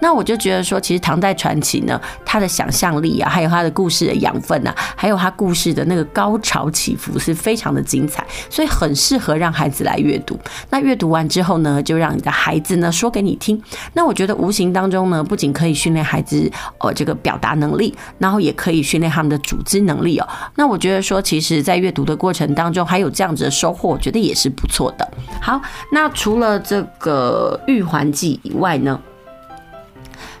[0.00, 10.38] 那我就觉得说，其实唐代传奇呢，它的想象力啊，还有它的故事的养分啊，还有它故事的那个高潮起伏，是非常的精彩，所以很适合让孩子来阅读。
[10.70, 13.62] 那阅读完之后呢，就让你的孩子呢说给你听。
[13.92, 20.26] 那我觉得无形当中呢，不仅可以训练孩子呃这个表达能力，然后也可以训练他们的组织能力哦。
[20.54, 25.06] 那我觉得说，其实在阅读的过程当中，还有这样子的收获，我觉得也是不错的。
[25.42, 25.60] 好，
[25.92, 27.25] 那除了这个
[27.66, 29.00] 《玉环记》以外呢，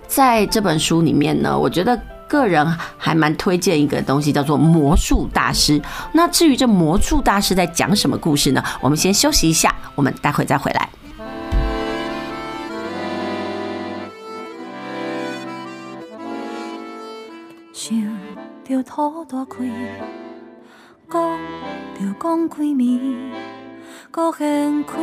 [0.06, 2.66] 在这本书里面呢，我觉得个人
[2.96, 5.78] 还蛮推荐一个东西，叫做《魔术大师》。
[6.12, 8.62] 那至于这魔术大师在讲什么故事呢？
[8.80, 10.88] 我们先休息一下，我们待会再回来。
[17.72, 17.96] 想
[18.64, 19.64] 着土大开，
[21.08, 21.22] 讲
[21.94, 23.30] 着讲几暝，
[24.10, 24.94] 阁掀开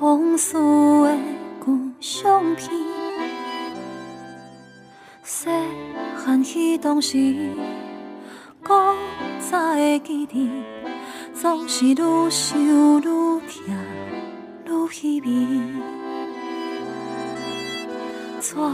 [0.00, 1.16] 往事的
[1.64, 2.68] 旧相片。
[5.22, 5.48] 细
[6.16, 7.16] 汉彼当时，
[8.62, 8.74] 古
[9.38, 10.50] 早的记忆，
[11.32, 13.30] 总是愈想愈痛，
[14.66, 15.28] 愈稀微。
[18.40, 18.72] 传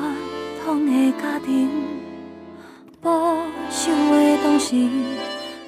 [0.64, 1.70] 统的家庭，
[3.00, 3.36] 保
[3.70, 4.88] 守的当时，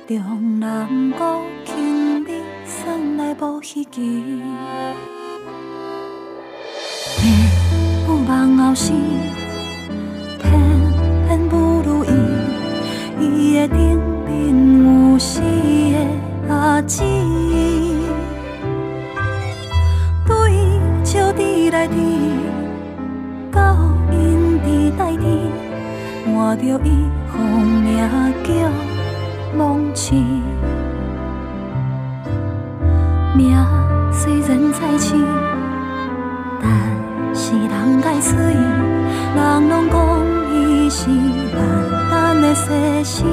[0.09, 4.43] 中南国轻微算来无稀奇。
[8.25, 8.95] 父母望后生。
[13.21, 14.31] 伊的顶面
[15.13, 15.97] 有死的
[16.49, 17.03] 阿姊，
[20.27, 20.33] 对
[21.05, 21.95] 笑伫内伫，
[23.53, 23.77] 到
[24.11, 24.67] 因伫
[24.97, 25.23] 代伫，
[26.35, 26.87] 换着伊
[27.31, 27.87] 互名
[28.43, 28.49] 叫
[29.57, 29.61] 梦
[29.95, 30.15] 痴，
[33.37, 33.41] 名
[34.13, 35.32] 虽然在青，但是人爱
[38.23, 38.37] 水，
[39.35, 39.99] 人拢讲
[40.55, 41.09] 伊是
[41.57, 42.03] 万。
[42.43, 43.25] 的世事，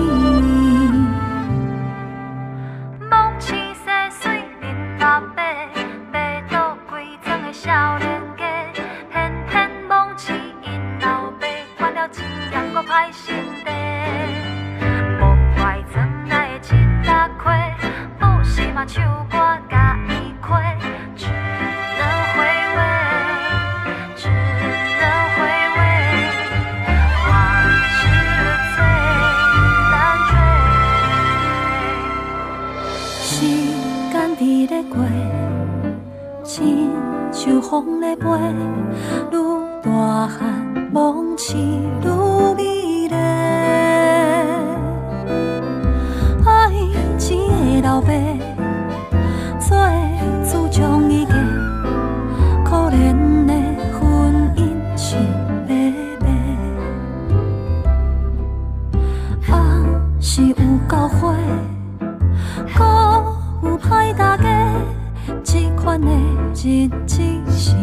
[66.55, 67.21] 日子
[67.51, 67.73] 是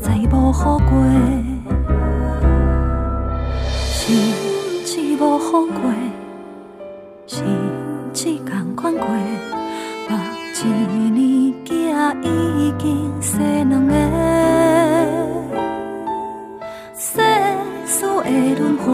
[0.00, 0.86] 再无好过，
[4.06, 4.08] 日
[4.84, 5.90] 子无好过，
[7.26, 7.42] 日
[8.14, 9.04] 子同款过，
[10.08, 10.16] 目
[10.54, 10.64] 一
[11.10, 11.68] 年囝
[12.22, 13.92] 已经生两个，
[16.96, 17.20] 世
[17.84, 18.86] 事的轮回，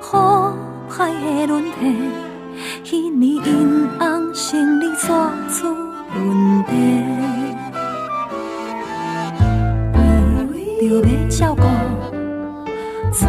[0.00, 0.52] 好
[0.90, 1.94] 歹的轮替，
[2.82, 5.06] 彼年因翁生你怎
[5.50, 5.66] 处？
[6.10, 6.97] 问题，
[11.38, 11.62] 照顾
[13.12, 13.28] 厝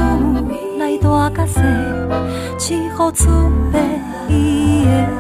[0.80, 1.60] 内大甲细，
[2.57, 3.30] 只好厝
[3.72, 5.18] 边伊的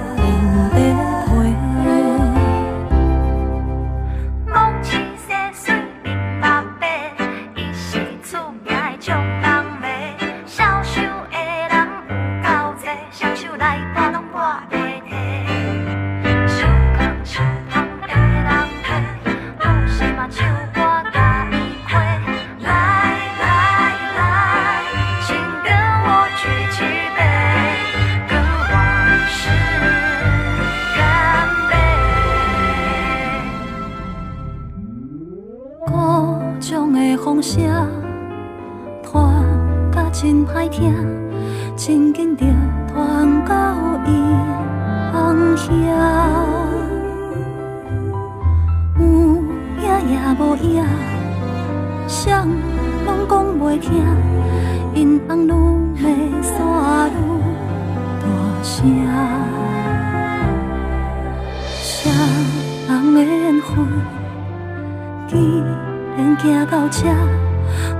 [66.19, 67.07] 免行到这，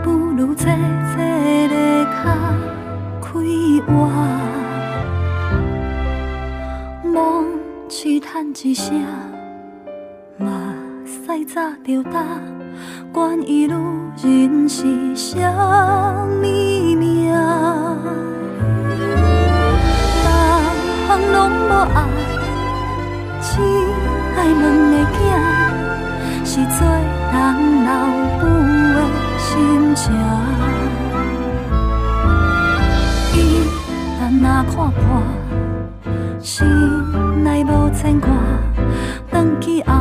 [0.04, 0.74] 不如坐坐
[1.24, 2.20] 咧较
[3.22, 3.32] 快
[3.88, 4.12] 活。
[7.06, 7.46] 梦
[7.88, 9.02] 痴叹一声，
[10.38, 10.74] 嘛
[11.06, 12.20] 使早着答，
[13.14, 13.74] 管伊女
[14.22, 15.38] 人是啥
[16.28, 17.00] 物命，
[21.08, 21.98] 人拢无爱，
[23.42, 23.62] 只
[24.36, 24.62] 爱两
[24.92, 25.18] 个囝，
[26.52, 26.88] 是做
[27.32, 28.08] 人老
[28.40, 28.44] 母
[28.96, 28.98] 的
[29.38, 30.12] 心情。
[33.36, 33.38] 伊
[34.20, 35.00] 但若看破，
[36.40, 36.66] 心
[37.44, 38.32] 内无牵挂，
[39.30, 39.94] 返去后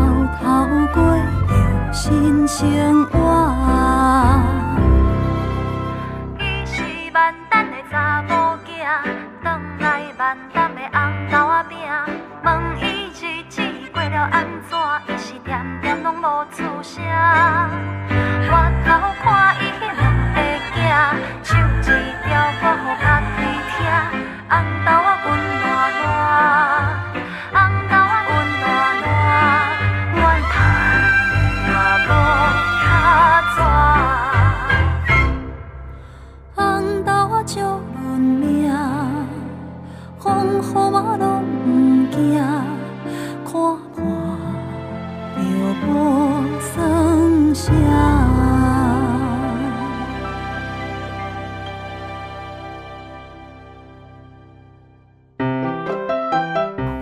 [0.42, 3.14] 头过着新生活。
[6.38, 6.82] 伊是
[7.12, 8.72] 万等的查某囝，
[9.42, 10.98] 转来万担的红
[11.30, 11.76] 豆仔饼。
[12.42, 12.48] 问
[12.80, 12.84] 伊
[13.20, 13.60] 日子
[13.92, 14.78] 过了安怎，
[15.48, 17.02] 点点拢无出声。
[18.50, 18.52] 我
[18.84, 18.86] 头
[19.22, 19.98] 看伊两
[20.34, 20.36] 个
[20.76, 20.76] 囝，
[21.42, 21.48] 唱
[21.80, 21.82] 一
[22.22, 22.28] 条
[22.60, 23.40] 歌予家己
[23.72, 23.80] 听，
[24.50, 24.52] 红
[24.84, 25.26] 豆仔温
[25.62, 25.64] 暖
[26.02, 26.04] 暖，
[27.54, 27.56] 红
[27.88, 28.30] 豆仔温
[28.60, 28.62] 暖
[29.00, 29.08] 暖，
[30.12, 30.16] 阮
[30.52, 30.54] 头
[31.64, 31.72] 嘛
[32.04, 32.10] 无
[32.84, 32.86] 较
[33.56, 33.58] 纸。
[36.56, 36.60] 红
[37.06, 37.56] 豆仔照
[37.94, 38.44] 阮命，
[40.18, 40.22] 风
[40.60, 40.96] 雨我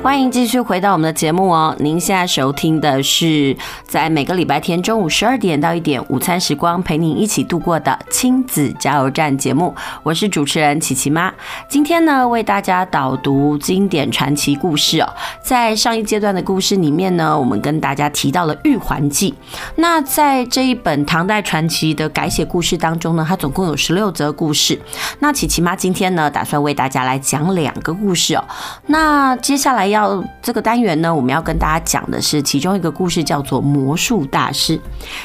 [0.06, 1.74] 欢迎继续回到我们的节目哦。
[1.80, 9.74] 您现在收听的是在每个礼拜天中午十二点到一点午餐时光陪您一起度过的亲子加油站节目。
[10.04, 11.34] 我是主持人琪琪妈。
[11.68, 15.12] 今天呢，为大家导读经典传奇故事哦。
[15.42, 19.32] 在上一阶段的故事里面呢，我们跟大家提到了《玉环记》。
[19.74, 24.80] 那在这一本唐代传奇的改写故事当中呢，它总共有十六则故事。
[25.18, 28.44] 那琪琪妈今天呢，打算为大家来讲两个故事哦。
[28.86, 29.95] 那接下来要。
[29.96, 34.78] 要这个单元呢，我们要跟大家讲的是其中一个故事，叫做魔术大师。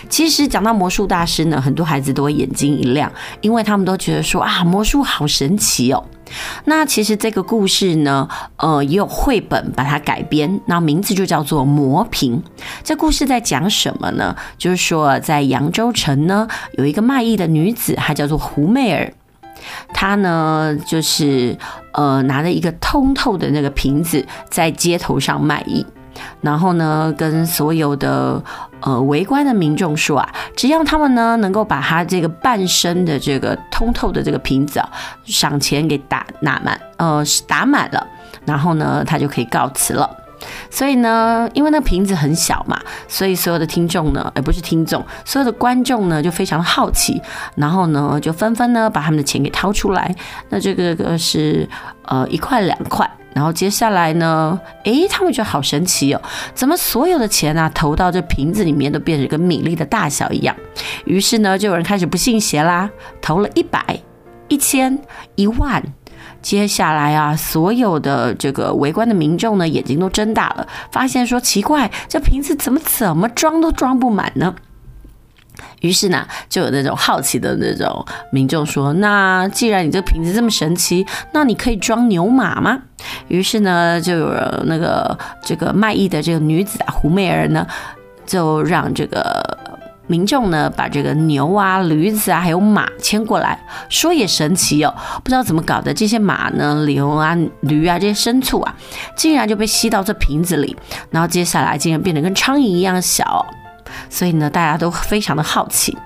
[0.09, 3.11] 其实讲到魔术大师呢，很多孩子都会眼睛一亮，
[3.41, 6.03] 因为他们都觉得说啊，魔术好神奇哦。
[6.63, 12.41] 那其实这个故事呢，呃，也有绘本把它改编，那名字就叫做《魔瓶》。
[12.83, 14.33] 这故事在讲什么呢？
[14.57, 16.47] 就是说，在扬州城呢，
[16.77, 19.13] 有一个卖艺的女子，她叫做胡媚儿。
[19.93, 21.57] 他呢，就是
[21.93, 25.85] 呃，拿着一个通透的那个瓶子，在街头上卖艺，
[26.41, 28.41] 然后呢，跟所有的
[28.81, 34.89] 呃围观的民众说啊，只要他们呢能够把他这个半身的这个通透的这个瓶子啊，
[35.25, 38.07] 赏钱给打拿满，呃，打满了，
[38.45, 40.09] 然后呢，他就可以告辞了。
[40.69, 47.21] 所以呢，因为那个瓶子很小嘛，所以所有的听众呢，而不是听众，所有的观众呢，就非常好奇，
[47.55, 50.15] 然后呢，就纷纷呢把他们的钱给掏出来。
[50.49, 51.67] 那这个个是
[52.05, 56.21] 呃一块两块，然后接下来呢，诶，他们觉得好神奇哦，
[56.53, 60.55] 怎么所有的钱啊投到这瓶子里面都变成一个米粒的大小一样？
[61.05, 62.89] 于是呢，就有人开始不信邪啦，
[63.21, 63.99] 投了一百、
[64.47, 64.97] 一千、
[65.35, 65.83] 一万。
[66.41, 74.55] 接下来啊，所有的这个围观的民众呢，眼睛都睁大了，发现说奇怪，这瓶子怎么怎么装都装不满呢？
[75.81, 82.81] 于是呢，就有那种好奇的那种民众说：“那既然你这瓶子这么神奇，那你可以装牛马吗？”
[83.29, 84.27] 于是呢，就有
[84.65, 87.65] 那个这个卖艺的这个女子啊，胡媚儿呢，
[88.25, 89.57] 就让这个。
[90.11, 93.57] 民众呢，把这个牛啊、驴子啊，还有马牵过来，
[93.87, 94.93] 说也神奇哦，
[95.23, 98.75] 不知道怎么搞的，这些马呢、牛啊、驴啊这些牲畜啊，
[99.15, 100.75] 竟然就被吸到这瓶子里，
[101.11, 103.45] 然后接下来竟然变得跟苍蝇一样小，
[104.09, 105.97] 所以呢，大家都非常的好奇。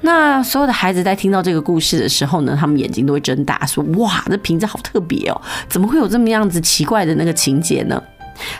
[0.00, 8.02] 那所有的孩子在听到这个故事的时候呢，他们眼睛都会睁大，说：“哇，这瓶子好特别哦，怎么会有这么样子奇怪的那个情节呢？”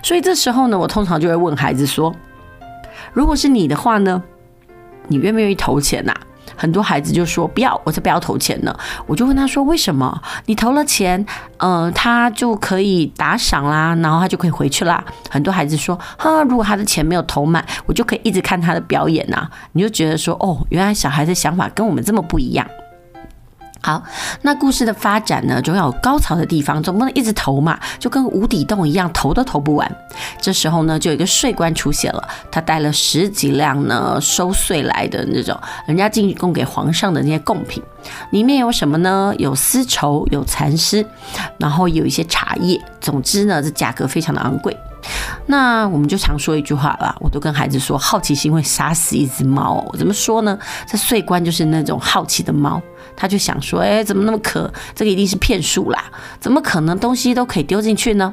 [0.05, 2.15] 所以这时候呢，我通常就会问孩子说
[3.15, 4.23] ：“如果是你的话呢？”
[5.09, 6.15] 你愿不愿意投钱呐？
[6.59, 8.75] 很多孩子就说不要，我才不要投钱呢。
[9.07, 10.23] 我就问他说，为什么？
[10.47, 11.25] 你投了钱，
[11.59, 15.05] 呃，他就可以打赏啦，然后他就可以回去啦。
[15.29, 19.47] 很多孩子说，哈，如果他的钱没有投满，我就可以一直看他的表演呐。
[19.73, 22.67] 你就觉得说，哦，原来小孩的想法跟我们这么不一样。
[23.87, 24.03] 好，
[24.43, 29.97] 那故事的发展呢，总要有高潮的地方，总不能一直投嘛，就跟无底洞一样，投都投不完。
[30.41, 35.57] 这时候呢，就有一个税官出现了，他带了十几辆呢收税来的那种
[35.87, 37.81] 人家进贡给皇上的那些贡品，
[38.31, 39.33] 里面有什么呢？
[39.39, 41.07] 有丝绸，有蚕丝，
[41.57, 42.83] 然后有一些茶叶。
[43.01, 44.77] 总之呢，这价格非常的昂贵。
[45.47, 49.89] 那我们就常说一句话啦，我都跟孩子说，好奇心会杀死一只猫。
[49.97, 50.59] 怎么说呢？
[50.89, 52.83] 这税官就是那种好奇的猫，
[53.17, 54.71] 他就想说，哎，怎么那么可？
[54.95, 56.05] 这个一定是骗术啦，
[56.39, 58.33] 怎么可能东西都可以丢进去呢？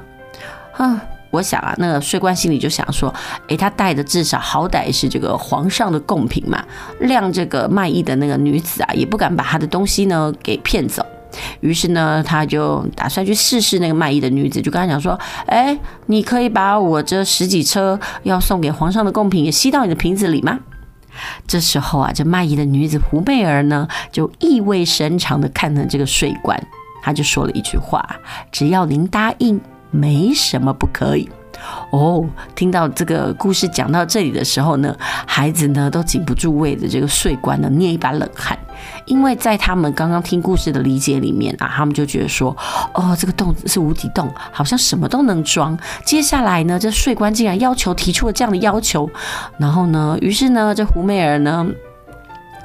[0.74, 1.00] 哼，
[1.32, 3.14] 我想啊，那个税官心里就想说，
[3.48, 6.64] 哎，他带的至少好歹是这个皇上的贡品嘛，
[7.02, 11.06] 谅这个卖艺的那个女子啊，也不敢把他的东西呢给骗走。
[11.62, 15.76] 于是呢，他就打算去试试那个卖艺的女子，就跟他讲说：“哎，
[16.06, 20.60] 你可以把我这十几车要送给皇上的贡品也吸到你的瓶子里吗？”
[21.48, 26.62] 这时候啊，这卖艺的女子胡媚儿呢，就意味深长的看着这个税官，
[27.04, 28.04] 他就说了一句话
[28.52, 29.60] ：“只要您答应，
[29.92, 31.30] 没什么不可以。”
[31.90, 38.58] 哦，听到这个故事讲到这里的时候呢，孩子呢都禁不住为着这个税官呢捏一把冷汗，
[39.06, 42.56] 因为在他们刚刚听故事的理解里面啊，他们就觉得说，
[42.94, 45.78] 哦，这个洞是无底洞，好像什么都能装。
[46.06, 49.10] 接下来呢，这税官竟然要求提出了这样的要求，
[49.58, 51.68] 然后呢，于是呢，这胡媚儿呢。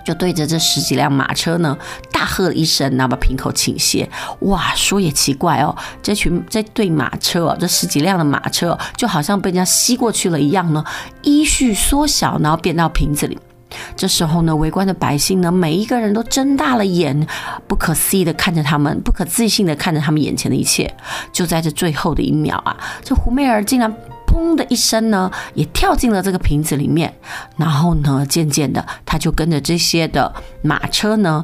[0.09, 1.77] 就对着这十几辆马车呢，
[2.11, 4.09] 大喝了一声，然后把瓶口倾斜。
[4.41, 10.83] 哇，说也奇怪哦，这群这对马车哦，这十几辆的马车就好像被人家吸过去了一样呢，
[11.21, 13.39] 依序缩小，然后变到瓶子里。
[13.95, 17.27] 这时候呢，围观的百姓呢，每一个人都睁大了眼，
[17.67, 20.91] 不可思议的看着他们，不可置信的看着他们眼前的一切。
[21.31, 23.95] 就在这最后的一秒啊，这胡媚儿竟然。
[24.29, 27.15] 砰的一声呢，也跳进了这个瓶子里面，
[27.57, 30.31] 然后呢，渐渐的，他就跟着这些的
[30.63, 31.43] 马车呢，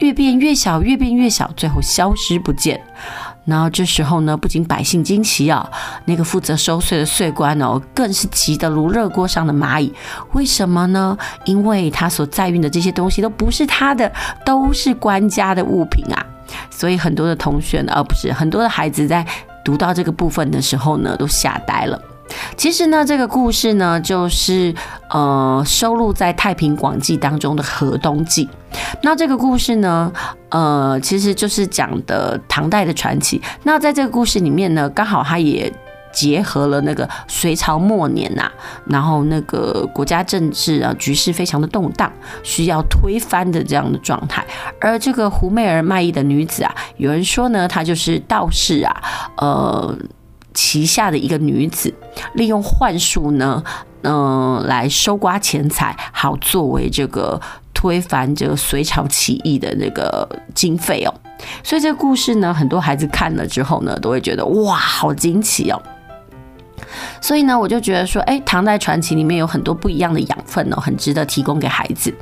[0.00, 2.78] 越变越小，越变越小，最后消失不见。
[3.46, 5.70] 然后这时候呢，不仅百姓惊奇啊，
[6.04, 9.94] 那个负责收税的税官哦，更是急得如热锅上的蚂蚁。
[10.32, 11.16] 为什么呢？
[11.44, 14.12] 因为他所载运的这些东西都不是他的，
[14.44, 16.26] 都是官家的物品啊。
[16.70, 19.24] 所以很多的同学呢，而、不是很多的孩子在
[19.64, 22.00] 读到这个部分的时候呢，都吓呆了。
[22.56, 24.74] 其实呢，这个故事呢，就是
[25.10, 28.46] 呃收录在《太平广记》当中的《河东记》。
[29.02, 30.12] 那这个故事呢，
[30.48, 33.40] 呃，其实就是讲的唐代的传奇。
[33.62, 35.72] 那在这个故事里面呢，刚好它也
[36.12, 38.50] 结合了那个隋朝末年呐、
[38.86, 42.10] 然后那个国家政治啊局势非常的动荡，
[42.42, 44.44] 需要推翻的这样的状态。
[44.80, 49.02] 而这个胡媚儿卖艺的女子啊，有人说呢，她就是道士啊，
[49.36, 49.96] 呃。
[50.56, 51.92] 旗下的一个女子，
[52.34, 53.62] 利用幻术呢，
[54.02, 57.38] 嗯、来收刮钱财，好作为这个
[57.74, 61.12] 推翻这个隋朝起义的那个经费哦。
[61.62, 65.80] 所以这个故事呢，很多孩子看了之后呢，都会觉得哇，好惊奇哦。
[67.20, 72.12] 所以呢，我就觉得说，哎，唐代传奇里面有很多不一样的养分哦，很值得提供给孩子。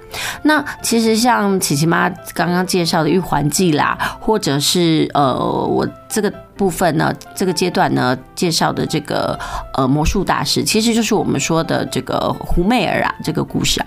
[0.43, 9.39] 那其实像琪琪妈刚刚介绍的《玉环记》啦，或者是呃，我这个部分呢，这个阶段呢介绍的这个
[9.75, 13.87] 呃魔术大师，其实就是我们说的这个胡媚儿啊，这个故事啊，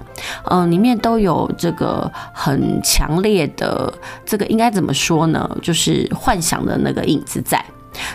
[0.52, 3.94] 嗯、里面都有这个很强烈的
[4.26, 5.50] 这个应该怎么说呢？
[5.62, 7.64] 就是幻想的那个影子在。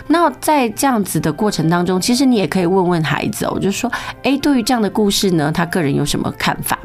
[0.07, 3.91] 那在这样子的过程当中，其实你也可以问问孩子哦，就说，
[4.23, 6.77] 诶，对于这样的故事呢，他个人有什么看法？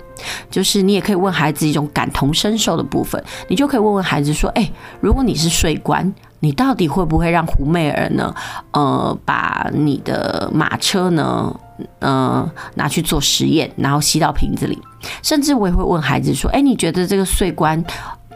[0.50, 8.34] 就是你也可以问孩子一种感同身受的部分，你就可以问问孩子说，诶，如果你是税官，你到底会不会让胡媚儿呢，
[8.72, 11.54] 呃，把你的马车呢，
[12.00, 14.76] 呃，拿去做实验，然后吸到瓶子里？
[15.22, 17.82] 甚至我也会问孩子说，诶，你觉得这个税官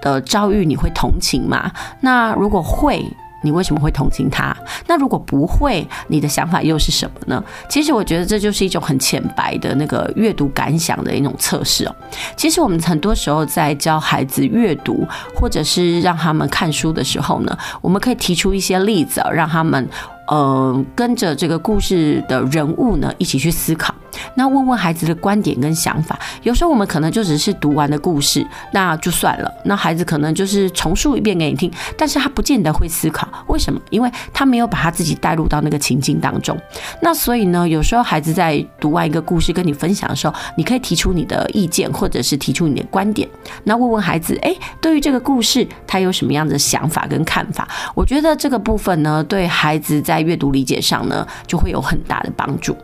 [0.01, 1.73] 的遭遇你会同情吗？
[2.01, 3.05] 那如果会？
[3.43, 4.57] 你为什么会同情他？
[4.87, 7.43] 那如果不会，你的想法又是什么呢？
[7.69, 11.95] 其实我觉得这就是一种很浅白的那个阅读感想的一种测试哦。
[12.37, 19.89] 其实我们很多时候在教孩子阅读，或者是让他们看书的时候呢，我们可以提出一些例子，让他们。
[20.29, 23.93] 呃，跟着这个故事的人物呢，一起去思考。
[24.35, 26.19] 那问问孩子的观点跟想法。
[26.43, 29.53] 有时候我们可能就只是读完的故事，那就算了。
[29.65, 33.29] 那孩子可能就是重述一遍给你听，但是他不见得会思考。
[33.49, 33.81] 为什么？
[33.91, 36.57] 因为他没有把他自己带入到那个情境当中。
[37.01, 43.29] 那所以呢，有时候孩子在读完一个故事跟你分享的时候，你可以提出你的意见，或者是提出你的观点。
[43.65, 47.67] 那问问孩子，诶，对于这个故事，他有什么样的想法跟看法？
[47.95, 52.77] 我觉得这个部分呢，对孩子在在阅读理解上呢，就会有很大的帮助。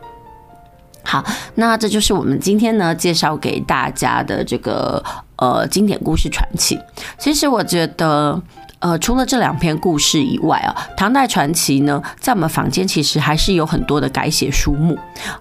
[1.03, 1.23] 好，
[1.55, 5.03] 那这就是我们今天呢介绍给大家的这个
[5.37, 6.79] 呃经典故事传奇。
[7.17, 8.39] 其实我觉得，
[8.79, 14.97] 呃，除了这两篇故事以外啊，唐代传奇呢，在我们坊间其实还是有很多的改写书目，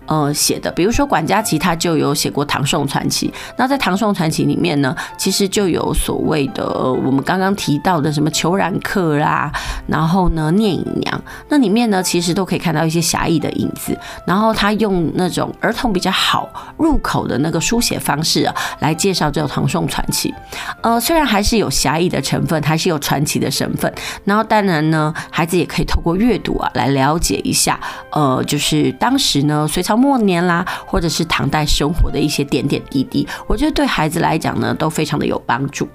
[0.07, 3.33] 呃，写的，比如说管家琪他就有写过唐宋传奇。
[3.57, 9.53] 那在唐宋传奇里面呢，其实就有所谓的我们刚刚提到的什么裘然客啦，
[9.87, 13.97] 然后呢聂隐娘，那里面呢其实都可以看到一些侠义的影子。
[14.27, 20.35] 然后他用那种儿童比较好入口的那个书写方式啊，来介绍这个唐宋传奇。
[20.83, 23.93] 呃，虽然还是有侠义的成分，还是有传奇的身份。
[24.25, 27.79] 然后当然呢，孩子也可以透过阅读啊，来了解一下，
[28.13, 33.29] 呃，就是当时呢，隋朝末年啦，或者是唐代生活的一些点点滴滴。
[33.47, 35.87] 我觉得对孩子来讲呢，都非常的有帮助。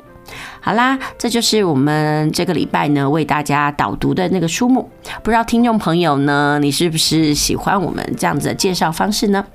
[0.62, 4.90] 好啦，这就是我们这个礼拜呢为大家导读的那个书目。
[5.22, 9.46] 不知道听众朋友呢，你是不是喜欢我们这样子的介绍方式呢？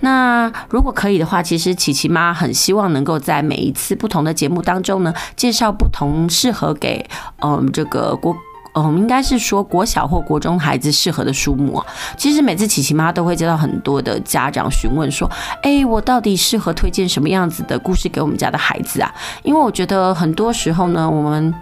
[0.00, 7.04] 那如果可以的话，其实琪琪妈很希望能够在每一次不同的节目当中呢，介绍不同适合给
[7.42, 8.36] 嗯这个国。
[8.74, 11.84] 嗯，应该是说国小或国中孩子适合的书目。
[12.16, 15.30] 其实每次琪琪妈都会接到很多的家长询问说
[15.62, 21.54] ：“哎，我到底适合推荐什么样子的故事给我们家的孩子啊？”因为我觉得很多时候呢，我们，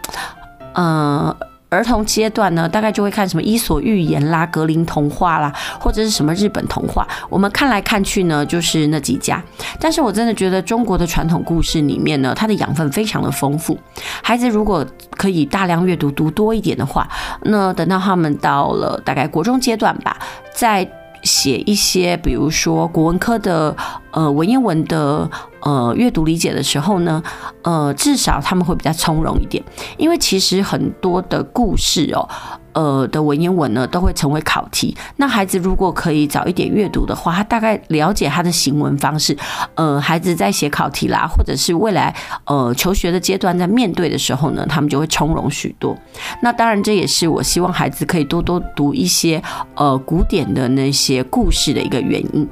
[0.75, 1.35] 嗯。
[1.71, 7.07] 儿童阶段呢，大概就会看什么《伊索寓言》啦、格林童话啦，或者是什么日本童话。
[7.29, 9.43] 我们看来看去呢，就是那几家。
[9.79, 13.79] 但是我真的觉得中国的传统故事里面呢，它的养分非常的丰富。
[14.23, 17.09] 孩子如果可以大量阅读，读多一点的话，
[17.43, 20.19] 那等到他们到了大概国中阶段吧，
[20.53, 20.87] 在。
[21.23, 23.77] 写一些，比如说国文科的
[24.13, 25.31] 呃文言文的
[25.61, 27.23] 呃阅读理解的时候呢，
[27.63, 29.63] 呃，至少他们会比较从容一点，
[29.97, 32.29] 因为其实很多的故事哦。
[32.73, 34.97] 呃的文言文呢，都会成为考题。
[35.17, 39.37] 那孩子如果可以早一点阅读的话，他大概了解他的行文方式。
[39.75, 45.99] 呃，孩子在写考题啦，或者是未来呃求学的阶段，在面对的时候呢，他们就会从容许多。
[46.43, 49.43] 那当然，这也是我希望孩子可以多多读一些
[49.75, 52.49] 呃古典的那些故事的一个原因。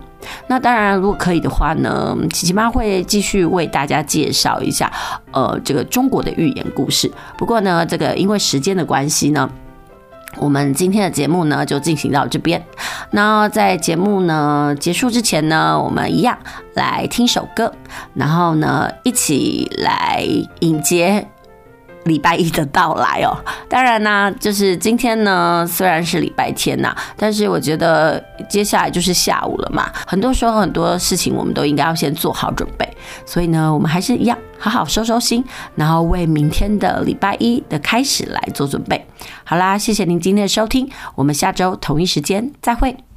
[0.46, 4.92] 那当然，如果可以的话呢，琪琪妈会继续为大家介绍一下
[5.32, 7.10] 呃这个中国的寓言故事。
[7.36, 9.48] 不过呢，这个因为时间的关系呢。
[10.36, 12.62] 我们今天的节目呢，就进行到这边。
[13.12, 16.38] 那在节目呢结束之前呢，我们一样
[16.74, 17.72] 来听首歌，
[18.14, 20.22] 然后呢一起来
[20.60, 21.26] 迎接
[22.04, 23.36] 礼拜一的到来哦。
[23.68, 29.90] 当然呢，就是今天呢虽然是礼拜天呐，但是我觉得接下来就是下午了嘛。
[30.06, 32.88] 很多时候很多事情我们都应该要先做好准备，
[33.26, 34.36] 所以呢，我们还是一样。
[34.60, 35.44] 好好收收心，
[35.76, 39.06] 然后为明天的礼拜一的开始来做准备。
[39.44, 43.07] 好啦，谢谢您今天的收听，我们下周同一时间再会。